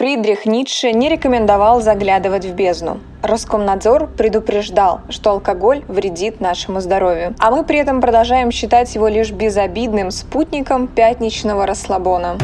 Фридрих 0.00 0.46
Ницше 0.46 0.92
не 0.92 1.10
рекомендовал 1.10 1.82
заглядывать 1.82 2.46
в 2.46 2.54
бездну. 2.54 3.00
Роскомнадзор 3.20 4.06
предупреждал, 4.06 5.02
что 5.10 5.32
алкоголь 5.32 5.84
вредит 5.88 6.40
нашему 6.40 6.80
здоровью. 6.80 7.34
А 7.38 7.50
мы 7.50 7.64
при 7.64 7.80
этом 7.80 8.00
продолжаем 8.00 8.50
считать 8.50 8.94
его 8.94 9.08
лишь 9.08 9.30
безобидным 9.30 10.10
спутником 10.10 10.86
пятничного 10.88 11.66
расслабона. 11.66 12.38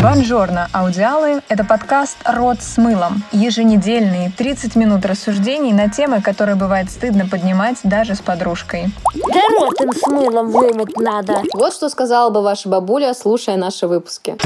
Бонжорно, 0.00 0.68
аудиалы– 0.72 1.40
это 1.48 1.64
подкаст 1.64 2.16
«Рот 2.24 2.60
с 2.60 2.76
мылом». 2.76 3.22
Еженедельные 3.32 4.30
30 4.30 4.76
минут 4.76 5.04
рассуждений 5.06 5.72
на 5.72 5.88
темы, 5.88 6.20
которые 6.20 6.56
бывает 6.56 6.90
стыдно 6.90 7.26
поднимать 7.26 7.78
даже 7.84 8.14
с 8.14 8.20
подружкой. 8.20 8.86
Да 9.14 9.40
рот 9.58 9.80
им 9.80 9.92
с 9.92 10.06
мылом 10.06 10.50
вымыть 10.50 10.96
надо. 10.98 11.42
Вот 11.54 11.72
что 11.72 11.88
сказала 11.88 12.30
бы 12.30 12.42
ваша 12.42 12.68
бабуля, 12.68 13.14
слушая 13.14 13.56
наши 13.56 13.86
выпуски. 13.86 14.36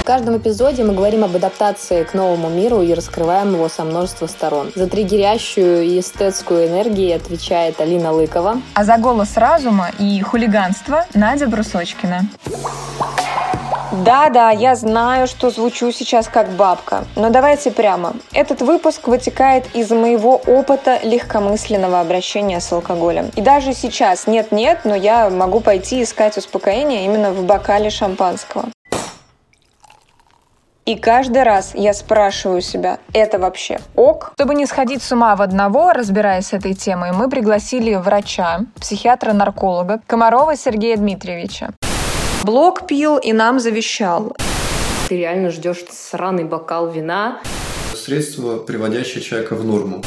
В 0.00 0.04
каждом 0.04 0.36
эпизоде 0.38 0.84
мы 0.84 0.94
говорим 0.94 1.24
об 1.24 1.34
адаптации 1.34 2.04
к 2.04 2.14
новому 2.14 2.48
миру 2.48 2.82
и 2.82 2.94
раскрываем 2.94 3.54
его 3.54 3.68
со 3.68 3.84
множества 3.84 4.26
сторон. 4.26 4.70
За 4.74 4.86
триггерящую 4.86 5.84
и 5.84 6.00
эстетскую 6.00 6.68
энергию 6.68 7.16
отвечает 7.16 7.80
Алина 7.80 8.12
Лыкова. 8.12 8.60
А 8.74 8.84
за 8.84 8.98
голос 8.98 9.36
разума 9.36 9.90
и 9.98 10.20
хулиганство 10.20 11.06
Надя 11.14 11.46
Брусочкина. 11.46 12.22
Да-да, 13.92 14.50
я 14.50 14.74
знаю, 14.74 15.26
что 15.26 15.50
звучу 15.50 15.92
сейчас 15.92 16.28
как 16.28 16.50
бабка, 16.50 17.04
но 17.14 17.30
давайте 17.30 17.70
прямо. 17.70 18.14
Этот 18.32 18.60
выпуск 18.60 19.06
вытекает 19.06 19.64
из 19.74 19.90
моего 19.90 20.36
опыта 20.46 20.98
легкомысленного 21.02 22.00
обращения 22.00 22.60
с 22.60 22.72
алкоголем. 22.72 23.30
И 23.36 23.40
даже 23.40 23.74
сейчас 23.74 24.26
нет-нет, 24.26 24.80
но 24.84 24.94
я 24.94 25.30
могу 25.30 25.60
пойти 25.60 26.02
искать 26.02 26.36
успокоение 26.36 27.04
именно 27.04 27.30
в 27.30 27.44
бокале 27.44 27.90
шампанского. 27.90 28.64
И 30.84 30.96
каждый 30.96 31.42
раз 31.42 31.72
я 31.74 31.92
спрашиваю 31.94 32.60
себя, 32.60 32.98
это 33.12 33.38
вообще 33.38 33.80
ок? 33.96 34.32
Чтобы 34.34 34.54
не 34.54 34.66
сходить 34.66 35.02
с 35.02 35.10
ума 35.10 35.34
в 35.34 35.42
одного, 35.42 35.92
разбираясь 35.92 36.48
с 36.48 36.52
этой 36.52 36.74
темой, 36.74 37.10
мы 37.12 37.28
пригласили 37.28 37.94
врача, 37.94 38.60
психиатра-нарколога 38.80 40.00
Комарова 40.06 40.56
Сергея 40.56 40.96
Дмитриевича. 40.96 41.74
Блок 42.46 42.86
пил 42.86 43.16
и 43.16 43.32
нам 43.32 43.58
завещал. 43.58 44.36
Ты 45.08 45.16
реально 45.16 45.50
ждешь 45.50 45.84
сраный 45.90 46.44
бокал 46.44 46.88
вина. 46.88 47.40
Средство, 47.92 48.58
приводящее 48.58 49.20
человека 49.20 49.56
в 49.56 49.64
норму. 49.64 50.04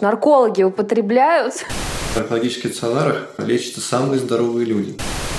Наркологи 0.00 0.62
употребляют. 0.62 1.56
В 2.14 2.16
наркологических 2.16 2.70
стационарах 2.70 3.28
лечатся 3.36 3.82
самые 3.82 4.18
здоровые 4.18 4.64
люди. 4.64 4.96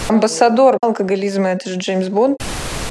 Амбассадор 0.08 0.78
алкоголизма– 0.84 1.48
это 1.50 1.68
же 1.68 1.80
Джеймс 1.80 2.10
Бонд. 2.10 2.38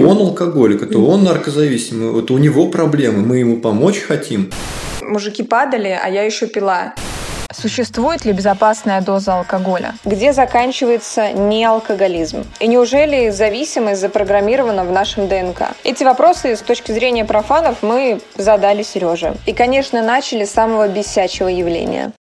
Он 0.00 0.19
алкоголик, 0.19 0.82
это 0.82 0.98
он 0.98 1.22
наркозависимый, 1.22 2.25
это 2.25 2.32
у 2.32 2.38
него 2.38 2.70
проблемы, 2.70 3.22
мы 3.25 3.36
ему 3.36 3.60
помочь 3.60 4.00
хотим. 4.00 4.50
Мужики 5.00 5.44
падали, 5.44 5.97
а 6.02 6.08
я 6.08 6.25
еще 6.25 6.48
пила. 6.48 6.92
Существует 7.56 8.24
ли 8.24 8.33
безопасная 8.33 9.00
доза 9.00 9.38
алкоголя? 9.38 9.94
Где 10.05 10.33
заканчивается 10.33 11.33
неалкоголизм? 11.33 12.44
И 12.60 12.66
неужели 12.66 13.30
зависимость 13.30 14.00
запрограммирована 14.00 14.84
в 14.84 14.91
нашем 14.91 15.28
ДНК? 15.28 15.69
Эти 15.84 16.05
вопросы 16.05 16.56
с 16.56 16.60
точки 16.60 16.92
зрения 16.92 17.25
профанов 17.25 17.82
мы 17.82 18.20
задали 18.36 18.82
Сереже. 18.82 19.36
И, 19.47 19.52
конечно, 19.52 20.02
начали 20.02 20.44
с 20.44 20.50
самого 20.50 20.88
бесячего 20.88 21.48
явления. 21.48 22.12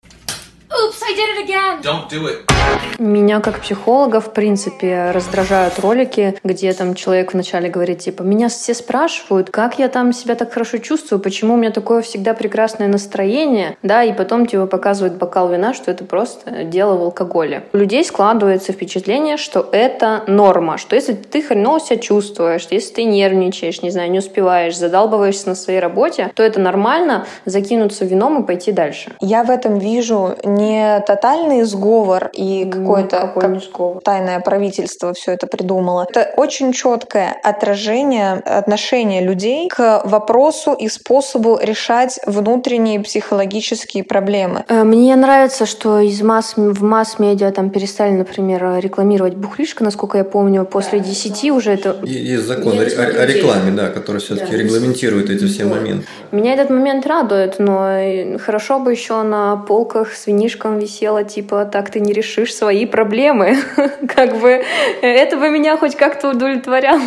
Oops, 0.75 1.03
I 1.03 1.13
did 1.15 1.29
it 1.35 1.45
again. 1.45 1.83
Don't 1.83 2.09
do 2.09 2.27
it. 2.27 2.53
Меня 2.99 3.41
как 3.41 3.61
психолога, 3.61 4.21
в 4.21 4.33
принципе, 4.33 5.11
раздражают 5.11 5.79
ролики, 5.81 6.39
где 6.45 6.73
там 6.73 6.95
человек 6.95 7.35
вначале 7.35 7.69
говорит, 7.69 7.99
типа, 7.99 8.23
меня 8.23 8.49
все 8.49 8.75
спрашивают, 8.75 9.51
как 9.51 9.79
я 9.79 9.89
там 9.89 10.13
себя 10.13 10.35
так 10.35 10.53
хорошо 10.53 10.79
чувствую, 10.79 11.21
почему 11.21 11.55
у 11.55 11.57
меня 11.57 11.73
такое 11.73 12.03
всегда 12.03 12.33
прекрасное 12.33 12.89
настроение, 12.89 13.77
да, 13.83 14.05
и 14.05 14.13
потом 14.13 14.47
типа 14.47 14.67
показывают 14.67 15.15
бокал 15.15 15.49
вина, 15.51 15.75
что 15.75 15.91
это 15.91 16.05
просто 16.05 16.65
дело 16.65 16.97
в 16.97 17.03
алкоголе. 17.03 17.65
У 17.73 17.79
людей 17.79 18.05
складывается 18.05 18.73
впечатление, 18.73 19.37
что 19.37 19.69
это 19.73 20.23
норма, 20.27 20.79
что 20.79 20.95
если 20.95 21.15
ты 21.15 21.43
хреново 21.43 21.81
себя 21.81 21.99
чувствуешь, 21.99 22.69
если 22.71 22.95
ты 22.95 23.05
нервничаешь, 23.05 23.83
не 23.83 23.91
знаю, 23.91 24.11
не 24.11 24.21
успеваешь, 24.21 24.77
задалбываешься 24.79 25.49
на 25.49 25.55
своей 25.55 25.81
работе, 25.81 26.31
то 26.35 26.43
это 26.43 26.61
нормально 26.61 27.27
закинуться 27.45 28.05
вином 28.05 28.43
и 28.43 28.47
пойти 28.47 28.71
дальше. 28.71 29.13
Я 29.21 29.43
в 29.43 29.51
этом 29.51 29.79
вижу 29.79 30.37
не 30.45 30.62
тотальный 31.07 31.63
сговор 31.65 32.31
и 32.33 32.65
какое-то 32.71 33.33
не 33.49 33.61
сговор. 33.61 34.03
тайное 34.03 34.41
правительство 34.41 35.13
все 35.15 35.33
это 35.33 35.47
придумало. 35.47 36.07
Это 36.09 36.33
очень 36.37 36.73
четкое 36.73 37.35
отражение 37.43 38.33
отношения 38.35 39.21
людей 39.21 39.69
к 39.69 40.03
вопросу 40.05 40.73
и 40.73 40.89
способу 40.89 41.59
решать 41.63 42.19
внутренние 42.27 43.01
психологические 43.01 44.05
проблемы. 44.05 44.65
Э, 44.69 44.85
Мне 44.85 45.17
нравится, 45.17 45.67
что 45.67 45.99
из 46.01 46.21
масс, 46.23 46.55
в 46.57 46.83
масс-медиа 46.83 47.51
там 47.53 47.71
перестали, 47.71 48.13
например, 48.13 48.79
рекламировать 48.81 49.35
бухлишко, 49.35 49.85
насколько 49.85 50.19
я 50.19 50.25
помню, 50.25 50.65
после 50.65 51.01
10 51.01 51.51
уже 51.51 51.73
это... 51.73 51.97
Есть 52.05 52.47
закон 52.47 52.73
о, 52.73 52.77
не 52.77 52.81
о- 52.83 53.27
рекламе, 53.27 53.71
да, 53.73 53.89
который 53.89 54.21
все-таки 54.21 54.53
Да. 54.53 54.59
регламентирует 54.59 55.31
эти 55.31 55.47
все 55.47 55.65
моменты. 55.65 56.07
Меня 56.31 56.55
этот 56.55 56.71
момент 56.71 57.07
радует, 57.07 57.59
но 57.59 57.89
э, 57.99 58.39
хорошо 58.39 58.79
бы 58.79 58.93
еще 58.93 59.23
на 59.23 59.57
полках 59.57 60.13
с 60.13 60.27
винишком 60.53 60.79
висело, 60.79 61.25
типа, 61.25 61.65
так 61.65 61.91
ты 61.91 62.01
не 62.01 62.13
решишь 62.13 62.55
свои 62.55 62.87
проблемы. 62.87 63.57
Как 64.09 64.39
бы 64.39 64.51
э, 64.51 65.07
это 65.07 65.37
бы 65.37 65.49
меня 65.49 65.77
хоть 65.77 65.97
как-то 65.97 66.31
удовлетворяло. 66.31 67.01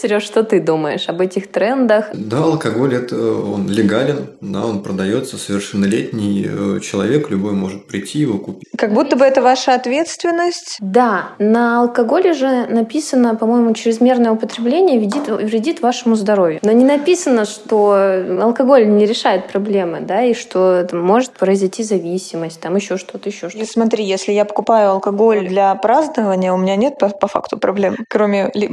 Сереж, 0.00 0.22
что 0.24 0.42
ты 0.42 0.60
думаешь 0.60 1.08
об 1.08 1.20
этих 1.20 1.50
трендах? 1.50 2.06
Да, 2.14 2.38
алкоголь 2.44 2.94
это 2.94 3.16
он 3.16 3.68
легален, 3.68 4.28
да, 4.40 4.64
он 4.64 4.82
продается, 4.82 5.36
совершеннолетний 5.36 6.46
э, 6.48 6.80
человек, 6.80 7.30
любой 7.30 7.52
может 7.52 7.86
прийти 7.86 8.20
его 8.20 8.38
купить. 8.38 8.68
Как 8.76 8.94
будто 8.94 9.16
бы 9.16 9.24
это 9.24 9.42
ваша 9.42 9.74
ответственность. 9.74 10.78
Да, 10.80 11.30
на 11.38 11.80
алкоголе 11.80 12.32
же 12.32 12.66
написано, 12.68 13.34
по-моему, 13.34 13.74
чрезмерное 13.74 14.32
употребление 14.32 14.98
вредит, 14.98 15.28
вредит 15.28 15.82
вашему 15.82 16.14
здоровью. 16.14 16.60
Но 16.62 16.72
не 16.72 16.84
написано, 16.84 17.44
что 17.44 17.94
алкоголь 18.40 18.86
не 18.88 19.04
решает 19.06 19.48
проблемы, 19.48 20.00
да, 20.00 20.22
и 20.22 20.34
что 20.34 20.84
там 20.88 21.00
может 21.00 21.32
произойти 21.32 21.82
зависимость, 21.82 22.60
там 22.60 22.76
еще 22.76 22.96
что-то, 22.96 23.28
еще 23.28 23.46
И 23.48 23.50
что-то. 23.50 23.66
смотри, 23.66 24.04
если 24.04 24.32
я 24.32 24.44
покупаю 24.44 24.90
алкоголь 24.92 25.46
для 25.46 25.74
празднования, 25.74 26.52
у 26.52 26.56
меня 26.56 26.76
нет 26.76 26.98
по, 26.98 27.08
по 27.10 27.28
факту 27.28 27.58
проблем, 27.58 27.96
кроме 28.08 28.50
ли- 28.54 28.68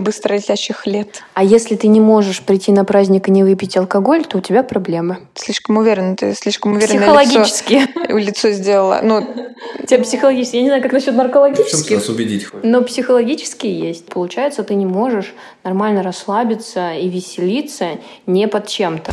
быстролетящих 0.78 0.88
лет. 0.88 1.24
А 1.34 1.44
если 1.44 1.76
ты 1.76 1.88
не 1.88 2.00
можешь 2.00 2.42
прийти 2.42 2.72
на 2.72 2.84
праздник 2.86 3.28
и 3.28 3.32
не 3.32 3.44
выпить 3.44 3.78
алкоголь, 3.78 4.26
то 4.26 4.38
у 4.38 4.42
тебя 4.42 4.64
проблемы. 4.64 5.20
Слишком 5.36 5.78
уверенно, 5.78 6.16
ты 6.16 6.34
слишком 6.34 6.74
уверенно 6.74 7.00
Психологически. 7.00 7.74
лицо, 7.74 8.18
лицо 8.18 8.50
сделала. 8.52 9.00
Ну, 9.04 9.26
У 9.82 9.86
тебя 9.86 10.04
психологически. 10.04 10.56
Я 10.58 10.62
не 10.64 10.68
знаю, 10.70 10.84
как 10.84 10.92
насчет 10.92 11.16
наркологических. 11.16 11.98
нас 11.98 12.10
убедить 12.10 12.46
хочешь? 12.46 12.64
Но 12.64 12.82
психологически 12.82 13.68
есть. 13.68 14.06
Получается, 14.08 14.64
ты 14.64 14.76
не 14.76 14.86
можешь 14.86 15.34
нормально 15.64 16.04
расслабиться 16.04 16.94
и 16.94 17.10
веселиться 17.10 17.92
не 18.26 18.48
под 18.48 18.68
чем-то. 18.68 19.12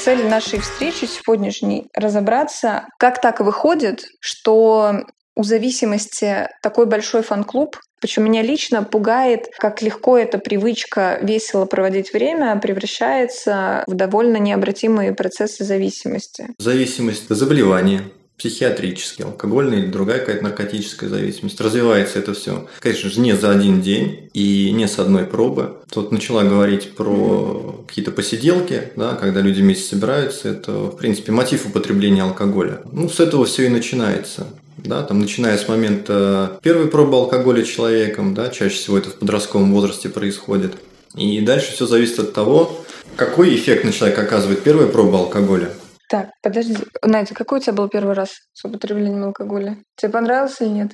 цель 0.00 0.26
нашей 0.26 0.60
встречи 0.60 1.04
сегодняшней 1.04 1.86
разобраться, 1.94 2.86
как 2.98 3.20
так 3.20 3.40
выходит, 3.40 4.02
что 4.20 5.02
у 5.40 5.42
зависимости 5.42 6.48
такой 6.62 6.84
большой 6.84 7.22
фан-клуб, 7.22 7.78
причем 7.98 8.24
меня 8.24 8.42
лично 8.42 8.82
пугает, 8.82 9.48
как 9.58 9.80
легко 9.80 10.18
эта 10.18 10.36
привычка 10.36 11.18
весело 11.22 11.64
проводить 11.64 12.12
время 12.12 12.56
превращается 12.56 13.82
в 13.86 13.94
довольно 13.94 14.36
необратимые 14.36 15.14
процессы 15.14 15.64
зависимости. 15.64 16.48
Зависимость, 16.58 17.24
заболевание, 17.30 18.02
психиатрический, 18.36 19.24
алкогольный 19.24 19.80
или 19.80 19.86
другая 19.86 20.18
какая-то 20.18 20.44
наркотическая 20.44 21.08
зависимость. 21.08 21.58
Развивается 21.58 22.18
это 22.18 22.34
все, 22.34 22.68
конечно 22.78 23.08
же, 23.08 23.20
не 23.20 23.34
за 23.34 23.50
один 23.50 23.80
день 23.80 24.30
и 24.34 24.72
не 24.72 24.88
с 24.88 24.98
одной 24.98 25.24
пробы. 25.24 25.76
Тут 25.90 26.12
начала 26.12 26.42
говорить 26.42 26.96
про 26.96 27.82
какие-то 27.86 28.10
посиделки, 28.10 28.92
да, 28.96 29.14
когда 29.14 29.40
люди 29.40 29.60
вместе 29.62 29.84
собираются. 29.84 30.48
Это, 30.50 30.72
в 30.72 30.96
принципе, 30.96 31.32
мотив 31.32 31.66
употребления 31.66 32.22
алкоголя. 32.22 32.80
Ну, 32.92 33.08
с 33.08 33.20
этого 33.20 33.46
все 33.46 33.66
и 33.66 33.68
начинается. 33.68 34.46
Да, 34.84 35.02
там, 35.02 35.20
начиная 35.20 35.56
с 35.56 35.68
момента 35.68 36.58
первой 36.62 36.88
пробы 36.88 37.16
алкоголя 37.16 37.62
человеком, 37.62 38.34
да, 38.34 38.48
чаще 38.48 38.74
всего 38.74 38.98
это 38.98 39.10
в 39.10 39.14
подростковом 39.14 39.72
возрасте 39.72 40.08
происходит. 40.08 40.76
И 41.14 41.40
дальше 41.40 41.72
все 41.72 41.86
зависит 41.86 42.18
от 42.18 42.32
того, 42.32 42.80
какой 43.16 43.54
эффект 43.54 43.84
на 43.84 43.92
человека 43.92 44.22
оказывает 44.22 44.62
первая 44.62 44.86
проба 44.86 45.18
алкоголя. 45.18 45.70
Так, 46.08 46.30
подожди. 46.42 46.76
Надя, 47.02 47.34
какой 47.34 47.58
у 47.58 47.62
тебя 47.62 47.72
был 47.72 47.88
первый 47.88 48.14
раз 48.14 48.30
с 48.52 48.64
употреблением 48.64 49.24
алкоголя? 49.24 49.78
Тебе 49.96 50.10
понравилось 50.10 50.56
или 50.60 50.68
нет? 50.68 50.92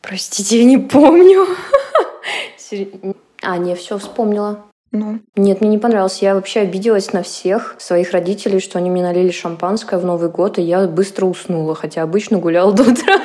Простите, 0.00 0.58
я 0.58 0.64
не 0.64 0.78
помню. 0.78 1.46
А, 3.44 3.58
не, 3.58 3.74
все, 3.74 3.98
вспомнила. 3.98 4.64
Ну, 4.92 5.20
Нет, 5.36 5.62
мне 5.62 5.70
не 5.70 5.78
понравилось. 5.78 6.20
Я 6.20 6.34
вообще 6.34 6.60
обиделась 6.60 7.14
на 7.14 7.22
всех 7.22 7.76
своих 7.78 8.12
родителей, 8.12 8.60
что 8.60 8.78
они 8.78 8.90
мне 8.90 9.02
налили 9.02 9.30
шампанское 9.30 9.98
в 9.98 10.04
Новый 10.04 10.28
год, 10.28 10.58
и 10.58 10.62
я 10.62 10.86
быстро 10.86 11.24
уснула, 11.24 11.74
хотя 11.74 12.02
обычно 12.02 12.38
гуляла 12.38 12.72
до 12.72 12.82
утра. 12.82 13.20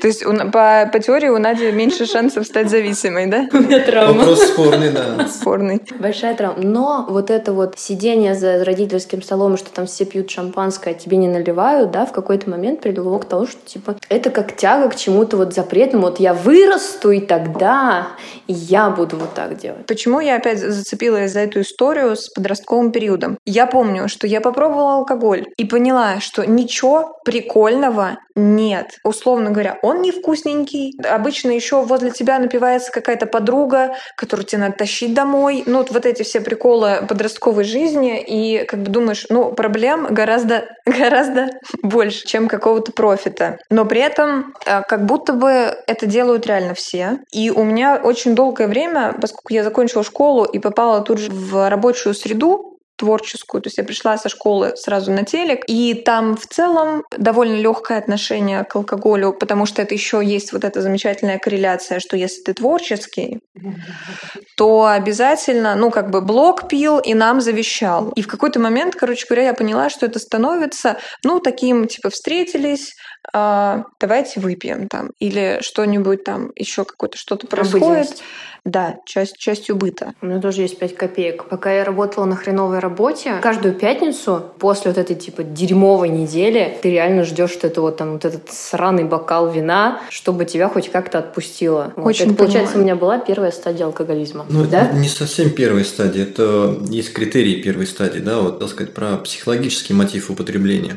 То 0.00 0.06
есть 0.06 0.24
по, 0.24 0.90
по 0.92 0.98
теории 1.00 1.28
у 1.28 1.38
Нади 1.38 1.70
меньше 1.72 2.06
шансов 2.06 2.46
стать 2.46 2.70
зависимой, 2.70 3.26
да? 3.26 3.48
У 3.52 3.58
меня 3.58 3.80
травма. 3.80 4.18
Вопрос 4.18 4.42
спорный, 4.42 4.90
да. 4.90 5.28
Спорный. 5.28 5.82
Большая 5.98 6.34
травма. 6.34 6.62
Но 6.62 7.06
вот 7.08 7.30
это 7.30 7.52
вот 7.52 7.78
сидение 7.78 8.34
за 8.34 8.64
родительским 8.64 9.22
столом, 9.22 9.56
что 9.56 9.70
там 9.70 9.86
все 9.86 10.04
пьют 10.04 10.30
шампанское, 10.30 10.90
а 10.90 10.94
тебе 10.94 11.16
не 11.16 11.28
наливают, 11.28 11.90
да, 11.90 12.06
в 12.06 12.12
какой-то 12.12 12.50
момент 12.50 12.80
привело 12.80 13.18
к 13.18 13.24
тому, 13.24 13.46
что, 13.46 13.58
типа, 13.64 13.96
это 14.08 14.30
как 14.30 14.56
тяга 14.56 14.88
к 14.88 14.96
чему-то 14.96 15.36
вот 15.36 15.54
запретному. 15.54 16.06
Вот 16.06 16.20
я 16.20 16.34
вырасту, 16.34 17.10
и 17.10 17.20
тогда 17.20 18.08
я 18.46 18.90
буду 18.90 19.16
вот 19.16 19.34
так 19.34 19.56
делать. 19.58 19.86
Почему 19.86 20.20
я 20.20 20.36
опять 20.36 20.58
зацепилась 20.58 21.32
за 21.32 21.40
эту 21.40 21.60
историю 21.60 22.16
с 22.16 22.28
подростковым 22.28 22.92
периодом? 22.92 23.38
Я 23.44 23.66
помню, 23.66 24.08
что 24.08 24.26
я 24.26 24.40
попробовала 24.40 24.94
алкоголь 24.94 25.46
и 25.56 25.64
поняла, 25.64 26.20
что 26.20 26.44
ничего 26.46 27.18
прикольного 27.24 28.18
нет. 28.34 28.98
Условно 29.02 29.50
говоря, 29.50 29.78
он 29.86 30.02
невкусненький. 30.02 30.94
Обычно 31.02 31.50
еще 31.50 31.82
возле 31.82 32.10
тебя 32.10 32.38
напивается 32.38 32.92
какая-то 32.92 33.26
подруга, 33.26 33.94
которую 34.16 34.46
тебе 34.46 34.62
надо 34.62 34.74
тащить 34.74 35.14
домой. 35.14 35.62
Ну, 35.66 35.78
вот, 35.78 35.90
вот 35.90 36.06
эти 36.06 36.22
все 36.22 36.40
приколы 36.40 37.06
подростковой 37.08 37.64
жизни. 37.64 38.22
И 38.22 38.64
как 38.64 38.82
бы 38.82 38.90
думаешь, 38.90 39.26
ну, 39.28 39.52
проблем 39.52 40.08
гораздо, 40.10 40.68
гораздо 40.86 41.48
больше, 41.82 42.26
чем 42.26 42.48
какого-то 42.48 42.92
профита. 42.92 43.58
Но 43.70 43.84
при 43.84 44.00
этом 44.00 44.54
э, 44.64 44.82
как 44.82 45.06
будто 45.06 45.32
бы 45.32 45.76
это 45.86 46.06
делают 46.06 46.46
реально 46.46 46.74
все. 46.74 47.18
И 47.32 47.50
у 47.50 47.64
меня 47.64 48.00
очень 48.02 48.34
долгое 48.34 48.68
время, 48.68 49.14
поскольку 49.20 49.52
я 49.52 49.64
закончила 49.64 50.04
школу 50.04 50.44
и 50.44 50.58
попала 50.58 51.00
тут 51.02 51.18
же 51.18 51.30
в 51.30 51.68
рабочую 51.68 52.14
среду, 52.14 52.75
творческую. 52.96 53.62
То 53.62 53.68
есть 53.68 53.78
я 53.78 53.84
пришла 53.84 54.18
со 54.18 54.28
школы 54.28 54.74
сразу 54.76 55.12
на 55.12 55.24
телек, 55.24 55.64
и 55.66 55.94
там 55.94 56.36
в 56.36 56.46
целом 56.46 57.04
довольно 57.16 57.56
легкое 57.56 57.98
отношение 57.98 58.64
к 58.64 58.74
алкоголю, 58.76 59.32
потому 59.32 59.66
что 59.66 59.82
это 59.82 59.94
еще 59.94 60.20
есть 60.24 60.52
вот 60.52 60.64
эта 60.64 60.80
замечательная 60.80 61.38
корреляция, 61.38 62.00
что 62.00 62.16
если 62.16 62.42
ты 62.42 62.54
творческий, 62.54 63.40
то 64.56 64.86
обязательно, 64.86 65.74
ну, 65.74 65.90
как 65.90 66.10
бы 66.10 66.20
блок 66.20 66.68
пил 66.68 66.98
и 66.98 67.14
нам 67.14 67.40
завещал. 67.40 68.10
И 68.10 68.22
в 68.22 68.28
какой-то 68.28 68.60
момент, 68.60 68.94
короче 68.94 69.26
говоря, 69.26 69.44
я 69.44 69.54
поняла, 69.54 69.90
что 69.90 70.06
это 70.06 70.18
становится, 70.18 70.98
ну, 71.24 71.40
таким, 71.40 71.86
типа, 71.86 72.10
встретились, 72.10 72.94
а, 73.38 73.84
давайте 74.00 74.40
выпьем 74.40 74.88
там, 74.88 75.10
или 75.18 75.58
что-нибудь 75.60 76.24
там, 76.24 76.52
еще 76.56 76.86
какое-то 76.86 77.18
что-то 77.18 77.46
происходит. 77.46 78.22
Да, 78.64 78.96
часть, 79.04 79.36
частью 79.36 79.76
быта. 79.76 80.14
У 80.22 80.26
меня 80.26 80.40
тоже 80.40 80.62
есть 80.62 80.78
5 80.78 80.96
копеек. 80.96 81.44
Пока 81.44 81.70
я 81.70 81.84
работала 81.84 82.24
на 82.24 82.34
хреновой 82.34 82.78
работе, 82.78 83.34
каждую 83.42 83.74
пятницу 83.74 84.42
после 84.58 84.90
вот 84.90 84.96
этой 84.96 85.14
типа 85.14 85.44
дерьмовой 85.44 86.08
недели 86.08 86.78
ты 86.80 86.90
реально 86.90 87.24
ждешь 87.24 87.52
вот 87.56 87.64
это 87.64 87.80
вот 87.82 87.98
там 87.98 88.14
вот 88.14 88.24
этот 88.24 88.50
сраный 88.50 89.04
бокал 89.04 89.50
вина, 89.50 90.00
чтобы 90.08 90.46
тебя 90.46 90.70
хоть 90.70 90.90
как-то 90.90 91.18
отпустило. 91.18 91.92
Вот. 91.94 92.06
Очень 92.06 92.28
это, 92.28 92.36
получается, 92.36 92.72
понимаю. 92.72 92.80
у 92.80 92.84
меня 92.84 92.96
была 92.96 93.18
первая 93.18 93.50
стадия 93.50 93.84
алкоголизма. 93.84 94.46
Ну, 94.48 94.64
да? 94.64 94.92
не 94.92 95.08
совсем 95.08 95.50
первой 95.50 95.84
стадии. 95.84 96.22
Это 96.22 96.74
есть 96.88 97.12
критерии 97.12 97.60
первой 97.60 97.86
стадии, 97.86 98.20
да, 98.20 98.40
вот, 98.40 98.60
так 98.60 98.70
сказать, 98.70 98.94
про 98.94 99.18
психологический 99.18 99.92
мотив 99.92 100.30
употребления. 100.30 100.96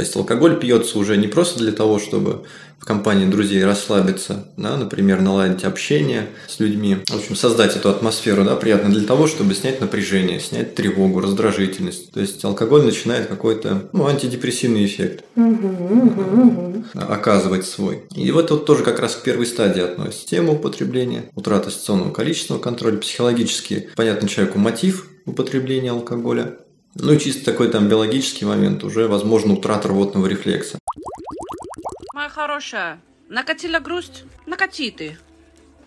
То 0.00 0.04
есть 0.04 0.16
алкоголь 0.16 0.58
пьется 0.58 0.98
уже 0.98 1.18
не 1.18 1.26
просто 1.26 1.58
для 1.58 1.72
того, 1.72 1.98
чтобы 1.98 2.44
в 2.78 2.86
компании 2.86 3.26
друзей 3.26 3.62
расслабиться, 3.62 4.46
да, 4.56 4.78
например, 4.78 5.20
наладить 5.20 5.64
общение 5.64 6.28
с 6.48 6.58
людьми, 6.58 6.96
в 7.06 7.16
общем, 7.16 7.36
создать 7.36 7.76
эту 7.76 7.90
атмосферу, 7.90 8.42
да, 8.44 8.56
приятно 8.56 8.88
для 8.88 9.06
того, 9.06 9.26
чтобы 9.26 9.52
снять 9.52 9.82
напряжение, 9.82 10.40
снять 10.40 10.74
тревогу, 10.74 11.20
раздражительность. 11.20 12.12
То 12.12 12.20
есть 12.20 12.42
алкоголь 12.46 12.86
начинает 12.86 13.26
какой-то 13.26 13.90
ну, 13.92 14.06
антидепрессивный 14.06 14.86
эффект 14.86 15.22
оказывать 16.94 17.66
свой. 17.66 18.04
И 18.14 18.32
вот 18.32 18.46
это 18.46 18.54
вот 18.54 18.64
тоже 18.64 18.82
как 18.82 19.00
раз 19.00 19.16
к 19.16 19.22
первой 19.22 19.44
стадии 19.44 19.82
относится. 19.82 20.26
Тема 20.26 20.54
употребления, 20.54 21.24
утрата 21.34 21.68
соционного 21.68 22.10
количественного 22.10 22.62
контроля, 22.62 22.96
психологически 22.96 23.90
понятно 23.96 24.30
человеку 24.30 24.58
мотив 24.58 25.10
употребления 25.26 25.90
алкоголя, 25.90 26.56
ну 26.94 27.12
и 27.12 27.18
чисто 27.18 27.44
такой 27.44 27.68
там 27.68 27.88
биологический 27.88 28.44
момент, 28.44 28.84
уже 28.84 29.08
возможно 29.08 29.54
утрата 29.54 29.88
рвотного 29.88 30.26
рефлекса. 30.26 30.78
Моя 32.14 32.28
хорошая, 32.28 33.00
накатила 33.28 33.78
грусть? 33.78 34.24
Накати 34.46 34.90
ты. 34.90 35.16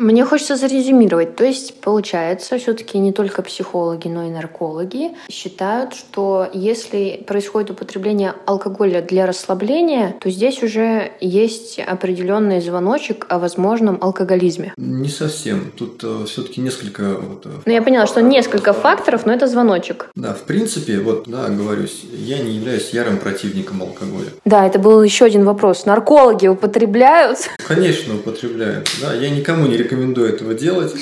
Мне 0.04 0.26
хочется 0.26 0.58
зарезюмировать. 0.58 1.38
То 1.38 1.46
есть, 1.46 1.80
получается, 1.80 2.58
все-таки 2.58 2.98
не 2.98 3.14
только 3.14 3.42
психологи, 3.42 4.10
но 4.10 4.28
и 4.28 4.30
наркологи 4.30 5.12
считают, 5.32 5.94
что 5.96 6.46
если 6.54 7.24
происходит 7.26 7.72
употребление 7.72 8.34
алкоголя 8.46 9.02
для 9.02 9.26
расслабления, 9.26 10.14
то 10.20 10.30
здесь 10.30 10.62
уже 10.62 11.14
есть 11.22 11.80
определенный 11.80 12.60
звоночек 12.60 13.26
о 13.30 13.40
возможном 13.40 13.98
алкоголизме. 14.02 14.74
Не 14.76 15.08
совсем. 15.08 15.72
Тут 15.78 16.04
все-таки 16.28 16.60
несколько... 16.60 17.14
Вот, 17.14 17.46
э, 17.46 17.50
Ну, 17.66 17.72
я 17.72 17.82
поняла, 17.82 18.06
что 18.06 18.22
несколько 18.22 18.74
факторов, 18.74 19.26
но 19.26 19.32
это 19.32 19.48
звоночек. 19.48 20.10
Да, 20.16 20.34
в 20.34 20.42
принципе, 20.42 21.00
вот, 21.00 21.30
да, 21.30 21.48
говорюсь, 21.48 22.04
я 22.12 22.40
не 22.40 22.56
являюсь 22.56 22.90
ярым 22.90 23.20
противником 23.20 23.82
алкоголя. 23.82 24.28
Да, 24.44 24.68
это 24.68 24.80
был 24.80 25.02
еще 25.02 25.24
один 25.24 25.46
вопрос. 25.46 25.86
Наркологи 25.86 26.48
употребляют? 26.48 27.38
Конечно, 27.66 28.16
употребляют. 28.16 28.90
Да, 29.02 29.14
я 29.14 29.30
никому 29.30 29.66
не 29.66 29.78
рекомендую 29.78 29.93
этого 29.96 30.54
делать. 30.54 30.94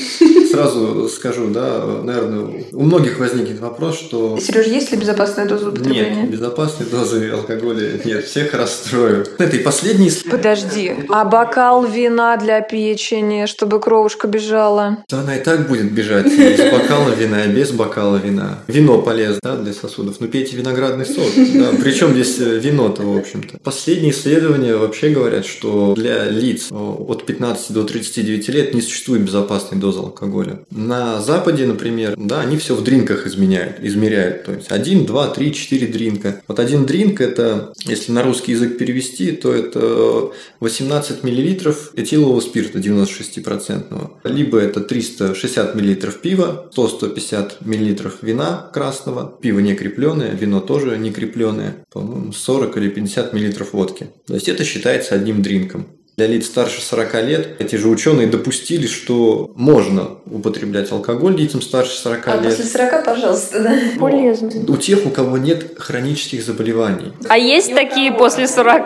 Сразу 0.51 1.07
скажу, 1.09 1.47
да, 1.49 1.85
наверное, 2.03 2.65
у 2.71 2.83
многих 2.83 3.19
возникнет 3.19 3.59
вопрос, 3.59 3.97
что... 3.97 4.37
Сереж, 4.39 4.67
есть 4.67 4.91
ли 4.91 4.97
безопасная 4.97 5.45
доза 5.45 5.69
употребления? 5.69 6.23
Нет, 6.23 6.31
безопасной 6.31 6.87
дозы 6.87 7.29
алкоголя 7.29 7.99
нет, 8.03 8.25
всех 8.25 8.53
расстрою. 8.53 9.25
Это 9.37 9.55
и 9.55 9.59
последний 9.59 10.11
Подожди, 10.29 10.93
а 11.09 11.25
бокал 11.25 11.85
вина 11.85 12.37
для 12.37 12.61
печени, 12.61 13.45
чтобы 13.45 13.79
кровушка 13.79 14.27
бежала? 14.27 15.03
Да 15.09 15.21
она 15.21 15.37
и 15.37 15.43
так 15.43 15.67
будет 15.67 15.91
бежать 15.91 16.27
из 16.27 16.59
бокала 16.71 17.11
вина, 17.11 17.47
без 17.47 17.71
бокала 17.71 18.17
вина. 18.17 18.59
Вино 18.67 19.01
полезно 19.01 19.39
да, 19.41 19.55
для 19.55 19.73
сосудов, 19.73 20.19
но 20.19 20.27
пейте 20.27 20.57
виноградный 20.57 21.05
сок. 21.05 21.27
Да. 21.35 21.71
Причем 21.81 22.11
здесь 22.13 22.39
э, 22.39 22.59
вино-то, 22.59 23.03
в 23.03 23.17
общем-то. 23.17 23.59
Последние 23.63 24.11
исследования 24.11 24.75
вообще 24.75 25.09
говорят, 25.09 25.45
что 25.45 25.93
для 25.95 26.25
лиц 26.25 26.67
э, 26.71 26.75
от 26.75 27.25
15 27.25 27.71
до 27.73 27.83
39 27.83 28.49
лет 28.49 28.70
не 28.73 28.81
существует 28.81 29.23
безопасной 29.23 29.79
дозы 29.79 29.99
алкоголя. 29.99 30.61
На 30.71 31.21
Западе, 31.21 31.65
например, 31.65 32.15
да, 32.17 32.41
они 32.41 32.57
все 32.57 32.75
в 32.75 32.83
дринках 32.83 33.27
изменяют, 33.27 33.77
измеряют. 33.81 34.43
То 34.45 34.53
есть 34.53 34.71
1, 34.71 35.05
2, 35.05 35.27
3, 35.27 35.53
4 35.53 35.87
дринка. 35.87 36.41
Вот 36.47 36.59
один 36.59 36.85
дринк 36.85 37.21
это, 37.21 37.73
если 37.85 38.11
на 38.11 38.23
русский 38.23 38.53
язык 38.53 38.77
перевести, 38.77 39.31
то 39.31 39.53
это 39.53 40.31
18 40.59 41.23
миллилитров 41.23 41.91
этилового 41.95 42.39
спирта 42.41 42.79
96%. 42.79 44.11
Либо 44.23 44.59
это 44.59 44.81
360 44.81 45.75
миллилитров 45.75 46.21
пива, 46.21 46.69
100-150 46.75 47.51
миллилитров 47.61 48.21
вина 48.21 48.69
красного, 48.73 49.37
пиво 49.41 49.59
не 49.59 49.75
крепленое, 49.75 50.31
вино 50.31 50.59
тоже 50.59 50.97
не 50.97 51.11
крепленое, 51.11 51.85
по-моему, 51.91 52.31
40 52.31 52.77
или 52.77 52.89
50 52.89 53.33
миллилитров 53.33 53.73
водки. 53.73 54.07
То 54.27 54.33
есть 54.33 54.47
это 54.49 54.63
считается 54.63 55.15
одним 55.15 55.41
дринком. 55.41 55.87
Для 56.21 56.27
лиц 56.27 56.45
старше 56.45 56.81
40 56.83 57.23
лет 57.23 57.47
эти 57.57 57.77
же 57.77 57.87
ученые 57.87 58.27
допустили, 58.27 58.85
что 58.85 59.49
можно 59.55 60.09
употреблять 60.29 60.91
алкоголь 60.91 61.35
детям 61.35 61.63
старше 61.63 61.97
40 61.97 62.27
А 62.27 62.35
лет. 62.35 62.43
после 62.43 62.65
40, 62.65 63.03
пожалуйста, 63.05 63.63
да. 63.63 63.75
Полезно. 63.99 64.51
У 64.71 64.77
тех, 64.77 65.03
у 65.07 65.09
кого 65.09 65.39
нет 65.39 65.79
хронических 65.79 66.43
заболеваний. 66.45 67.11
А 67.27 67.39
есть 67.39 67.73
такие 67.73 68.11
после 68.11 68.47
40? 68.47 68.81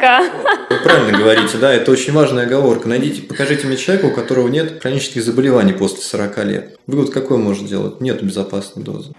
Вы 0.69 0.77
правильно 0.81 1.17
говорите, 1.17 1.57
да, 1.59 1.73
это 1.73 1.91
очень 1.91 2.13
важная 2.13 2.45
оговорка. 2.45 2.87
Найдите, 2.87 3.21
покажите 3.23 3.67
мне 3.67 3.75
человека, 3.75 4.05
у 4.05 4.11
которого 4.11 4.47
нет 4.47 4.81
хронических 4.81 5.21
заболеваний 5.21 5.73
после 5.73 6.03
40 6.03 6.45
лет. 6.45 6.77
Вывод 6.87 7.09
какой 7.09 7.37
может 7.37 7.65
делать? 7.67 7.99
Нет 7.99 8.23
безопасной 8.23 8.81
дозы. 8.81 9.11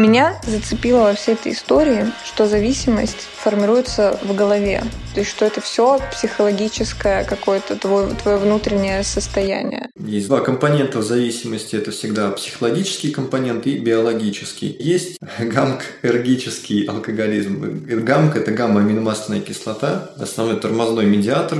Меня 0.00 0.40
зацепило 0.46 1.00
во 1.00 1.12
всей 1.12 1.34
этой 1.34 1.52
истории, 1.52 2.06
что 2.24 2.46
зависимость 2.46 3.28
формируется 3.36 4.18
в 4.22 4.34
голове. 4.34 4.82
То 5.12 5.20
есть, 5.20 5.30
что 5.30 5.44
это 5.44 5.60
все 5.60 6.00
психологическое 6.10 7.22
какое-то 7.24 7.76
твое, 7.76 8.14
твое 8.14 8.38
внутреннее 8.38 9.02
состояние. 9.02 9.90
Есть 9.98 10.28
два 10.28 10.40
компонента 10.40 11.00
в 11.00 11.02
зависимости. 11.02 11.76
Это 11.76 11.90
всегда 11.90 12.30
психологический 12.30 13.10
компонент 13.10 13.66
и 13.66 13.78
биологический. 13.78 14.74
Есть 14.80 15.18
гамк-эргический 15.38 16.86
алкоголизм. 16.86 17.84
Гамк– 18.02 18.36
это 18.36 18.52
гамма-аминомасляная 18.52 19.42
кислота, 19.42 20.12
основной 20.18 20.58
тормозной 20.58 21.04
медиатор 21.04 21.58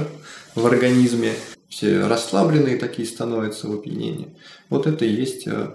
в 0.54 0.66
организме. 0.66 1.34
Все 1.68 2.06
расслабленные 2.06 2.78
такие 2.78 3.06
становятся 3.06 3.68
в 3.68 3.74
опьянении. 3.74 4.28
Вот 4.70 4.86
это 4.86 5.04
и 5.04 5.10
есть 5.10 5.46
э, 5.46 5.72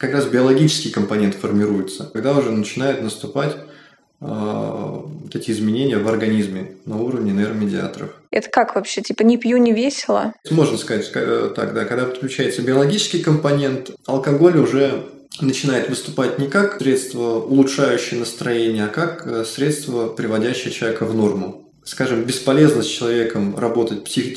как 0.00 0.14
раз 0.14 0.24
биологический 0.24 0.88
компонент 0.88 1.34
формируется, 1.34 2.08
когда 2.10 2.32
уже 2.32 2.50
начинают 2.50 3.02
наступать 3.02 3.54
э, 3.54 4.24
вот 4.24 5.36
эти 5.36 5.50
изменения 5.50 5.98
в 5.98 6.08
организме 6.08 6.72
на 6.86 6.96
уровне 6.96 7.32
нейромедиаторов. 7.32 8.10
Это 8.30 8.48
как 8.48 8.74
вообще? 8.76 9.02
Типа 9.02 9.24
не 9.24 9.36
пью, 9.36 9.58
не 9.58 9.74
весело? 9.74 10.32
Можно 10.50 10.78
сказать 10.78 11.10
э, 11.14 11.52
так, 11.54 11.74
да, 11.74 11.84
когда 11.84 12.06
подключается 12.06 12.62
биологический 12.62 13.18
компонент, 13.18 13.90
алкоголь 14.06 14.56
уже 14.56 15.04
начинает 15.42 15.90
выступать 15.90 16.38
не 16.38 16.48
как 16.48 16.80
средство, 16.80 17.34
улучшающее 17.40 18.18
настроение, 18.18 18.86
а 18.86 18.88
как 18.88 19.26
э, 19.26 19.44
средство, 19.44 20.08
приводящее 20.08 20.72
человека 20.72 21.04
в 21.04 21.14
норму. 21.14 21.70
скажем, 21.84 22.24
бесполезно 22.24 22.82
с 22.82 22.86
человеком 22.86 23.54
работать 23.58 24.04
псих, 24.04 24.34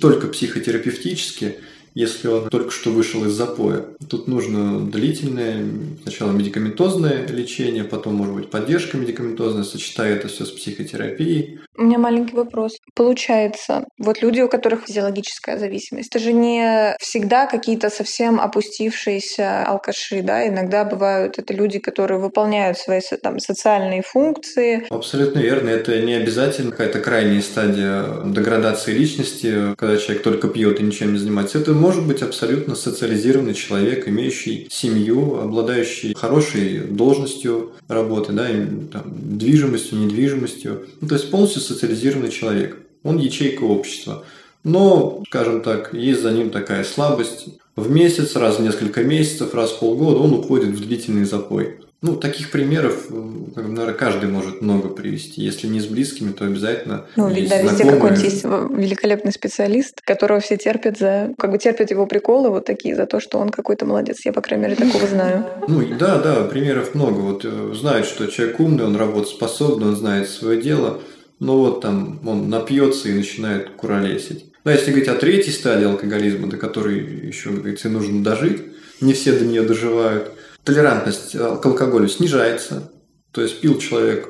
только 0.00 0.26
психотерапевтически, 0.26 1.58
если 1.98 2.28
он 2.28 2.48
только 2.48 2.70
что 2.70 2.90
вышел 2.90 3.24
из 3.24 3.32
запоя. 3.32 3.84
Тут 4.08 4.28
нужно 4.28 4.88
длительное, 4.88 5.64
сначала 6.02 6.30
медикаментозное 6.30 7.26
лечение, 7.26 7.82
потом, 7.82 8.14
может 8.14 8.34
быть, 8.36 8.50
поддержка 8.50 8.96
медикаментозная, 8.96 9.64
сочетая 9.64 10.14
это 10.14 10.28
все 10.28 10.44
с 10.44 10.50
психотерапией. 10.50 11.58
У 11.76 11.82
меня 11.82 11.98
маленький 11.98 12.36
вопрос. 12.36 12.76
Получается, 12.94 13.84
вот 13.98 14.22
люди, 14.22 14.40
у 14.40 14.48
которых 14.48 14.84
физиологическая 14.86 15.58
зависимость, 15.58 16.08
это 16.10 16.20
же 16.20 16.32
не 16.32 16.94
всегда 17.00 17.46
какие-то 17.46 17.90
совсем 17.90 18.40
опустившиеся 18.40 19.64
алкаши, 19.64 20.22
да? 20.22 20.46
Иногда 20.46 20.84
бывают 20.84 21.38
это 21.38 21.52
люди, 21.52 21.80
которые 21.80 22.20
выполняют 22.20 22.78
свои 22.78 23.00
там, 23.22 23.40
социальные 23.40 24.02
функции. 24.02 24.86
Абсолютно 24.90 25.40
верно. 25.40 25.70
Это 25.70 26.00
не 26.00 26.14
обязательно 26.14 26.70
какая-то 26.70 27.00
крайняя 27.00 27.42
стадия 27.42 28.04
деградации 28.24 28.92
личности, 28.92 29.74
когда 29.76 29.96
человек 29.96 30.22
только 30.22 30.48
пьет 30.48 30.78
и 30.78 30.84
ничем 30.84 31.12
не 31.12 31.18
занимается. 31.18 31.58
Это 31.58 31.72
может 31.72 31.87
быть 31.96 32.22
абсолютно 32.22 32.74
социализированный 32.74 33.54
человек, 33.54 34.08
имеющий 34.08 34.68
семью, 34.70 35.40
обладающий 35.40 36.14
хорошей 36.14 36.80
должностью 36.80 37.72
работы, 37.88 38.32
да, 38.32 38.48
и, 38.50 38.66
там, 38.92 39.14
движимостью, 39.38 39.98
недвижимостью. 39.98 40.86
Ну, 41.00 41.08
то 41.08 41.14
есть 41.14 41.30
полностью 41.30 41.62
социализированный 41.62 42.30
человек. 42.30 42.78
Он 43.02 43.18
ячейка 43.18 43.64
общества. 43.64 44.24
Но, 44.64 45.22
скажем 45.28 45.62
так, 45.62 45.94
есть 45.94 46.20
за 46.20 46.32
ним 46.32 46.50
такая 46.50 46.84
слабость. 46.84 47.46
В 47.76 47.90
месяц, 47.90 48.34
раз 48.36 48.58
в 48.58 48.62
несколько 48.62 49.04
месяцев, 49.04 49.54
раз 49.54 49.70
в 49.70 49.78
полгода 49.78 50.18
он 50.18 50.34
уходит 50.34 50.70
в 50.70 50.80
длительный 50.80 51.24
запой. 51.24 51.80
Ну, 52.00 52.14
таких 52.14 52.52
примеров, 52.52 53.06
э, 53.10 53.14
наверное, 53.56 53.92
каждый 53.92 54.28
может 54.28 54.62
много 54.62 54.88
привести. 54.88 55.42
Если 55.42 55.66
не 55.66 55.80
с 55.80 55.86
близкими, 55.86 56.30
то 56.30 56.44
обязательно 56.44 57.06
Ну, 57.16 57.28
ведь 57.28 57.38
есть 57.38 57.50
да, 57.50 57.62
везде 57.62 57.84
какой-нибудь 57.84 58.22
есть 58.22 58.44
великолепный 58.44 59.32
специалист, 59.32 60.00
которого 60.02 60.38
все 60.38 60.56
терпят 60.56 60.96
за, 60.96 61.34
как 61.36 61.50
бы 61.50 61.58
терпят 61.58 61.90
его 61.90 62.06
приколы 62.06 62.50
вот 62.50 62.66
такие, 62.66 62.94
за 62.94 63.06
то, 63.06 63.18
что 63.18 63.38
он 63.38 63.48
какой-то 63.48 63.84
молодец. 63.84 64.18
Я, 64.24 64.32
по 64.32 64.40
крайней 64.40 64.66
мере, 64.66 64.76
такого 64.76 65.08
знаю. 65.08 65.44
Ну, 65.66 65.82
да, 65.98 66.18
да, 66.18 66.44
примеров 66.44 66.94
много. 66.94 67.18
Вот 67.18 67.44
э, 67.44 67.74
знает, 67.74 68.06
что 68.06 68.28
человек 68.28 68.60
умный, 68.60 68.84
он 68.84 68.94
работоспособный, 68.94 69.88
он 69.88 69.96
знает 69.96 70.28
свое 70.28 70.62
дело, 70.62 71.00
но 71.40 71.58
вот 71.58 71.80
там 71.80 72.20
он 72.24 72.48
напьется 72.48 73.08
и 73.08 73.12
начинает 73.12 73.70
куролесить. 73.70 74.44
Да, 74.64 74.72
если 74.72 74.90
говорить 74.90 75.08
о 75.08 75.14
третьей 75.16 75.52
стадии 75.52 75.86
алкоголизма, 75.86 76.48
до 76.48 76.58
которой 76.58 77.26
еще, 77.26 77.50
говорится, 77.50 77.88
нужно 77.88 78.22
дожить, 78.22 78.62
не 79.00 79.14
все 79.14 79.32
до 79.32 79.44
нее 79.44 79.62
доживают, 79.62 80.32
толерантность 80.68 81.34
э, 81.34 81.56
к 81.62 81.64
алкоголю 81.64 82.08
снижается. 82.08 82.92
То 83.32 83.40
есть 83.40 83.60
пил 83.62 83.78
человек 83.78 84.28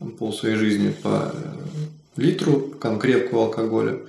там, 0.00 0.16
пол 0.16 0.32
своей 0.32 0.56
жизни 0.56 0.92
по 1.02 1.32
э, 1.32 2.20
литру 2.20 2.74
там, 2.82 2.98
крепкого 2.98 3.44
алкоголя. 3.44 4.00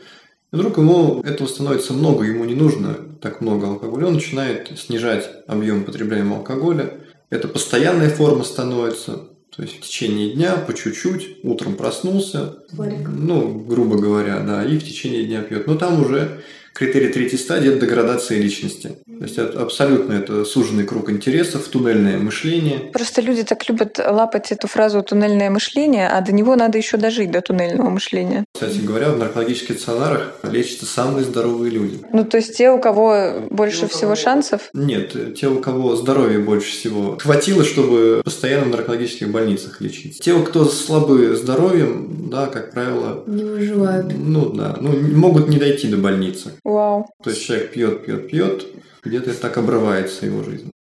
И 0.52 0.56
вдруг 0.56 0.80
ему 0.80 1.22
этого 1.22 1.48
становится 1.48 1.94
много, 1.94 2.26
ему 2.26 2.46
не 2.46 2.56
нужно 2.56 2.96
так 3.22 3.42
много 3.42 3.68
алкоголя. 3.68 4.08
Он 4.08 4.16
начинает 4.16 4.72
снижать 4.80 5.30
объем 5.48 5.84
потребляемого 5.84 6.40
алкоголя. 6.40 6.96
Это 7.30 7.48
постоянная 7.48 8.10
форма 8.10 8.44
становится. 8.44 9.30
То 9.56 9.62
есть 9.62 9.78
в 9.78 9.82
течение 9.82 10.32
дня 10.34 10.56
по 10.56 10.74
чуть-чуть, 10.74 11.44
утром 11.44 11.76
проснулся, 11.76 12.64
ну, 12.72 13.60
грубо 13.60 13.98
говоря, 13.98 14.40
да, 14.40 14.66
и 14.66 14.80
в 14.80 14.84
течение 14.84 15.26
дня 15.26 15.44
пьет. 15.44 15.68
Но 15.68 15.76
там 15.76 16.02
уже 16.02 16.42
критерий 16.74 17.10
третьей 17.10 17.38
стадии– 17.38 17.70
это 17.72 17.86
деградация 17.86 18.40
личности. 18.40 18.96
То 19.22 19.26
есть 19.26 19.38
это 19.38 19.62
абсолютно 19.62 20.14
это 20.14 20.46
суженный 20.46 20.84
круг 20.84 21.12
интересов, 21.12 21.68
туннельное 21.68 22.18
мышление. 22.18 22.80
Просто 22.92 23.22
люди 23.22 23.44
так 23.44 23.70
любят 23.70 24.00
лапать 24.00 24.52
эту 24.52 24.68
фразу 24.68 25.04
«туннельное 25.04 25.52
мышление», 25.52 26.08
а 26.08 26.22
до 26.22 26.32
него 26.32 26.56
надо 26.56 26.80
еще 26.80 26.98
дожить, 26.98 27.30
до 27.30 27.42
туннельного 27.42 27.90
мышления. 27.90 28.46
Кстати 28.54 28.80
говоря, 28.80 29.10
в 29.10 29.20
наркологических 29.20 29.76
стационарах 29.76 30.36
лечатся 30.44 30.88
самые 30.88 31.24
здоровые 31.24 31.72
люди. 31.72 32.00
Ну, 32.12 32.26
то 32.26 32.38
есть 32.38 32.58
те, 32.58 32.72
у 32.72 32.80
кого 32.80 33.44
больше 33.52 33.88
всего 33.88 34.16
шансов, 34.16 34.70
Нет, 34.74 35.36
те, 35.36 35.48
у 35.48 35.60
кого 35.60 35.96
здоровья 35.96 36.40
больше 36.40 36.72
всего 36.72 37.18
хватило, 37.20 37.64
чтобы 37.64 38.22
постоянно 38.24 38.66
в 38.66 38.70
наркологических 38.70 39.30
больницах 39.30 39.82
лечиться. 39.82 40.22
Те, 40.22 40.40
кто 40.40 40.66
слабы 40.66 41.36
здоровьем, 41.36 42.30
да, 42.32 42.48
как 42.48 42.72
правило, 42.72 43.24
Не 43.28 43.44
выживают. 43.44 44.12
ну 44.18 44.50
да, 44.50 44.78
ну, 44.82 45.00
могут 45.16 45.48
не 45.48 45.58
дойти 45.58 45.88
до 45.88 45.98
больницы. 45.98 46.54
Вау. 46.64 47.08
То 47.24 47.30
есть 47.30 47.44
человек 47.44 47.72
пьет, 47.72 48.06
пьет, 48.06 48.30
пьет, 48.30 48.68
где-то 49.04 49.34
так 49.40 49.58
обрывается 49.58 50.26
его 50.26 50.44
жизнь. 50.44 50.72